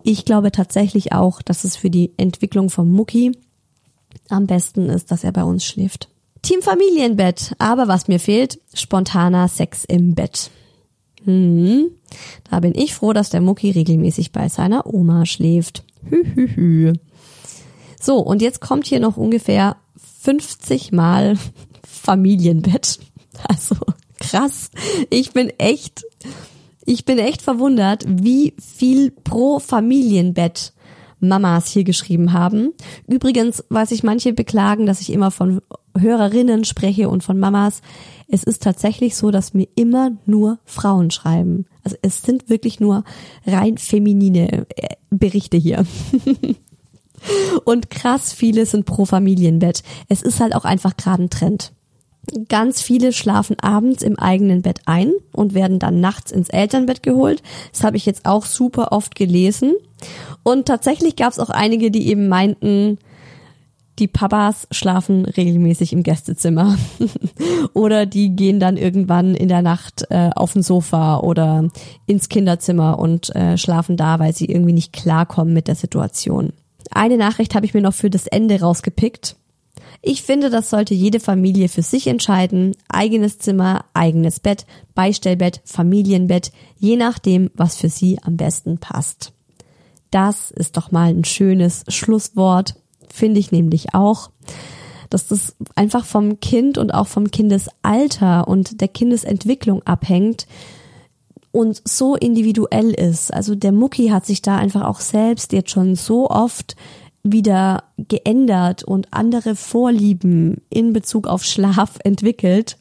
[0.07, 3.33] Ich glaube tatsächlich auch, dass es für die Entwicklung vom Mucki
[4.29, 6.11] am besten ist, dass er bei uns schläft.
[6.43, 10.51] Team Familienbett, aber was mir fehlt, spontaner Sex im Bett.
[11.25, 11.87] Hm,
[12.51, 15.85] da bin ich froh, dass der Mucki regelmäßig bei seiner Oma schläft.
[16.11, 16.93] Hü, hü, hü.
[17.99, 19.79] So, und jetzt kommt hier noch ungefähr
[20.21, 21.39] 50 Mal
[21.83, 22.99] Familienbett.
[23.49, 23.77] Also
[24.21, 24.71] krass.
[25.09, 26.05] Ich bin echt
[26.87, 30.73] ich bin echt verwundert, wie viel pro Familienbett
[31.21, 32.73] Mamas hier geschrieben haben.
[33.07, 35.61] Übrigens weiß ich manche beklagen, dass ich immer von
[35.97, 37.81] Hörerinnen spreche und von Mamas.
[38.29, 41.67] Es ist tatsächlich so, dass mir immer nur Frauen schreiben.
[41.83, 43.05] Also es sind wirklich nur
[43.47, 45.87] rein feminine äh, Berichte hier.
[47.65, 49.83] und krass viele sind pro Familienbett.
[50.09, 51.73] Es ist halt auch einfach gerade ein Trend.
[52.49, 57.43] Ganz viele schlafen abends im eigenen Bett ein und werden dann nachts ins Elternbett geholt.
[57.73, 59.75] Das habe ich jetzt auch super oft gelesen.
[60.43, 62.99] Und tatsächlich gab es auch einige, die eben meinten,
[63.99, 66.77] die Papas schlafen regelmäßig im Gästezimmer
[67.75, 71.69] oder die gehen dann irgendwann in der Nacht äh, auf dem Sofa oder
[72.07, 76.53] ins Kinderzimmer und äh, schlafen da, weil sie irgendwie nicht klarkommen mit der Situation.
[76.91, 79.37] Eine Nachricht habe ich mir noch für das Ende rausgepickt.
[80.07, 82.77] Ich finde, das sollte jede Familie für sich entscheiden.
[82.91, 89.33] Eigenes Zimmer, eigenes Bett, Beistellbett, Familienbett, je nachdem, was für sie am besten passt.
[90.11, 92.75] Das ist doch mal ein schönes Schlusswort,
[93.09, 94.31] finde ich nämlich auch,
[95.09, 100.47] dass das einfach vom Kind und auch vom Kindesalter und der Kindesentwicklung abhängt
[101.51, 103.33] und so individuell ist.
[103.33, 106.77] Also der Mucki hat sich da einfach auch selbst jetzt schon so oft
[107.25, 112.77] wieder geändert und andere Vorlieben in Bezug auf Schlaf entwickelt.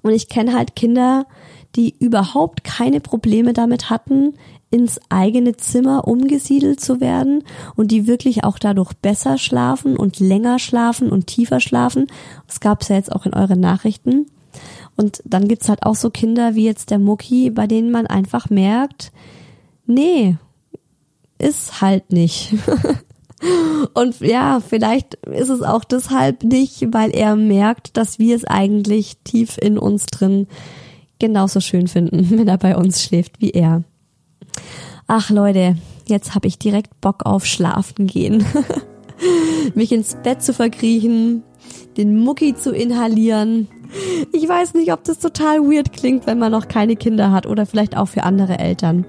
[0.00, 1.26] Und ich kenne halt Kinder,
[1.76, 4.34] die überhaupt keine Probleme damit hatten,
[4.70, 7.42] ins eigene Zimmer umgesiedelt zu werden
[7.74, 12.06] und die wirklich auch dadurch besser schlafen und länger schlafen und tiefer schlafen.
[12.46, 14.26] Das gab es ja jetzt auch in euren Nachrichten.
[14.96, 18.50] Und dann gibt's halt auch so Kinder wie jetzt der Mucki, bei denen man einfach
[18.50, 19.12] merkt,
[19.86, 20.36] nee,
[21.38, 22.54] ist halt nicht.
[23.94, 29.18] Und ja, vielleicht ist es auch deshalb nicht, weil er merkt, dass wir es eigentlich
[29.22, 30.48] tief in uns drin
[31.18, 33.84] genauso schön finden, wenn er bei uns schläft wie er.
[35.06, 35.76] Ach Leute,
[36.06, 38.44] jetzt habe ich direkt Bock auf Schlafen gehen.
[39.74, 41.42] Mich ins Bett zu verkriechen,
[41.98, 43.68] den Mucki zu inhalieren
[44.32, 47.64] ich weiß nicht, ob das total weird klingt, wenn man noch keine Kinder hat oder
[47.66, 49.06] vielleicht auch für andere Eltern.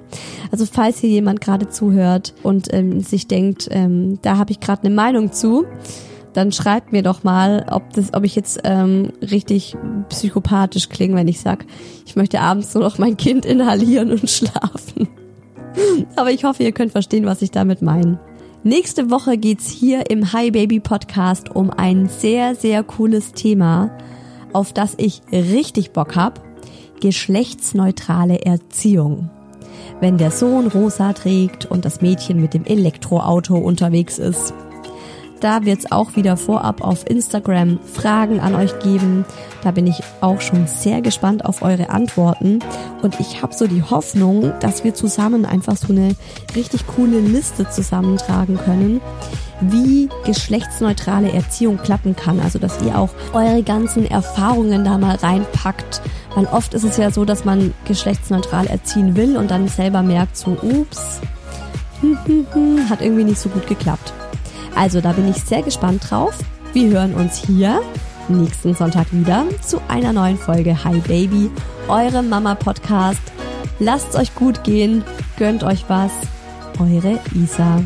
[0.51, 4.83] Also falls hier jemand gerade zuhört und ähm, sich denkt, ähm, da habe ich gerade
[4.83, 5.65] eine Meinung zu,
[6.33, 9.75] dann schreibt mir doch mal, ob das, ob ich jetzt ähm, richtig
[10.09, 11.65] psychopathisch klinge, wenn ich sag,
[12.05, 15.09] ich möchte abends nur noch mein Kind inhalieren und schlafen.
[16.15, 18.19] Aber ich hoffe, ihr könnt verstehen, was ich damit meine.
[18.63, 23.89] Nächste Woche geht's hier im Hi Baby Podcast um ein sehr, sehr cooles Thema
[24.51, 26.41] auf das ich richtig Bock hab,
[26.99, 29.29] geschlechtsneutrale Erziehung.
[30.01, 34.53] Wenn der Sohn rosa trägt und das Mädchen mit dem Elektroauto unterwegs ist.
[35.39, 39.25] Da wird's auch wieder vorab auf Instagram Fragen an euch geben.
[39.63, 42.59] Da bin ich auch schon sehr gespannt auf eure Antworten.
[43.01, 46.15] Und ich habe so die Hoffnung, dass wir zusammen einfach so eine
[46.55, 48.99] richtig coole Liste zusammentragen können,
[49.61, 52.41] wie geschlechtsneutrale Erziehung klappen kann.
[52.41, 56.01] Also dass ihr auch eure ganzen Erfahrungen da mal reinpackt.
[56.35, 60.35] Weil oft ist es ja so, dass man geschlechtsneutral erziehen will und dann selber merkt
[60.35, 61.21] so, ups,
[62.89, 64.13] hat irgendwie nicht so gut geklappt.
[64.75, 66.37] Also da bin ich sehr gespannt drauf.
[66.73, 67.81] Wir hören uns hier
[68.29, 71.49] nächsten Sonntag wieder zu einer neuen Folge Hi Baby,
[71.87, 73.21] eurem Mama Podcast.
[73.79, 75.03] Lasst's euch gut gehen,
[75.37, 76.11] gönnt euch was.
[76.79, 77.81] Eure Isa.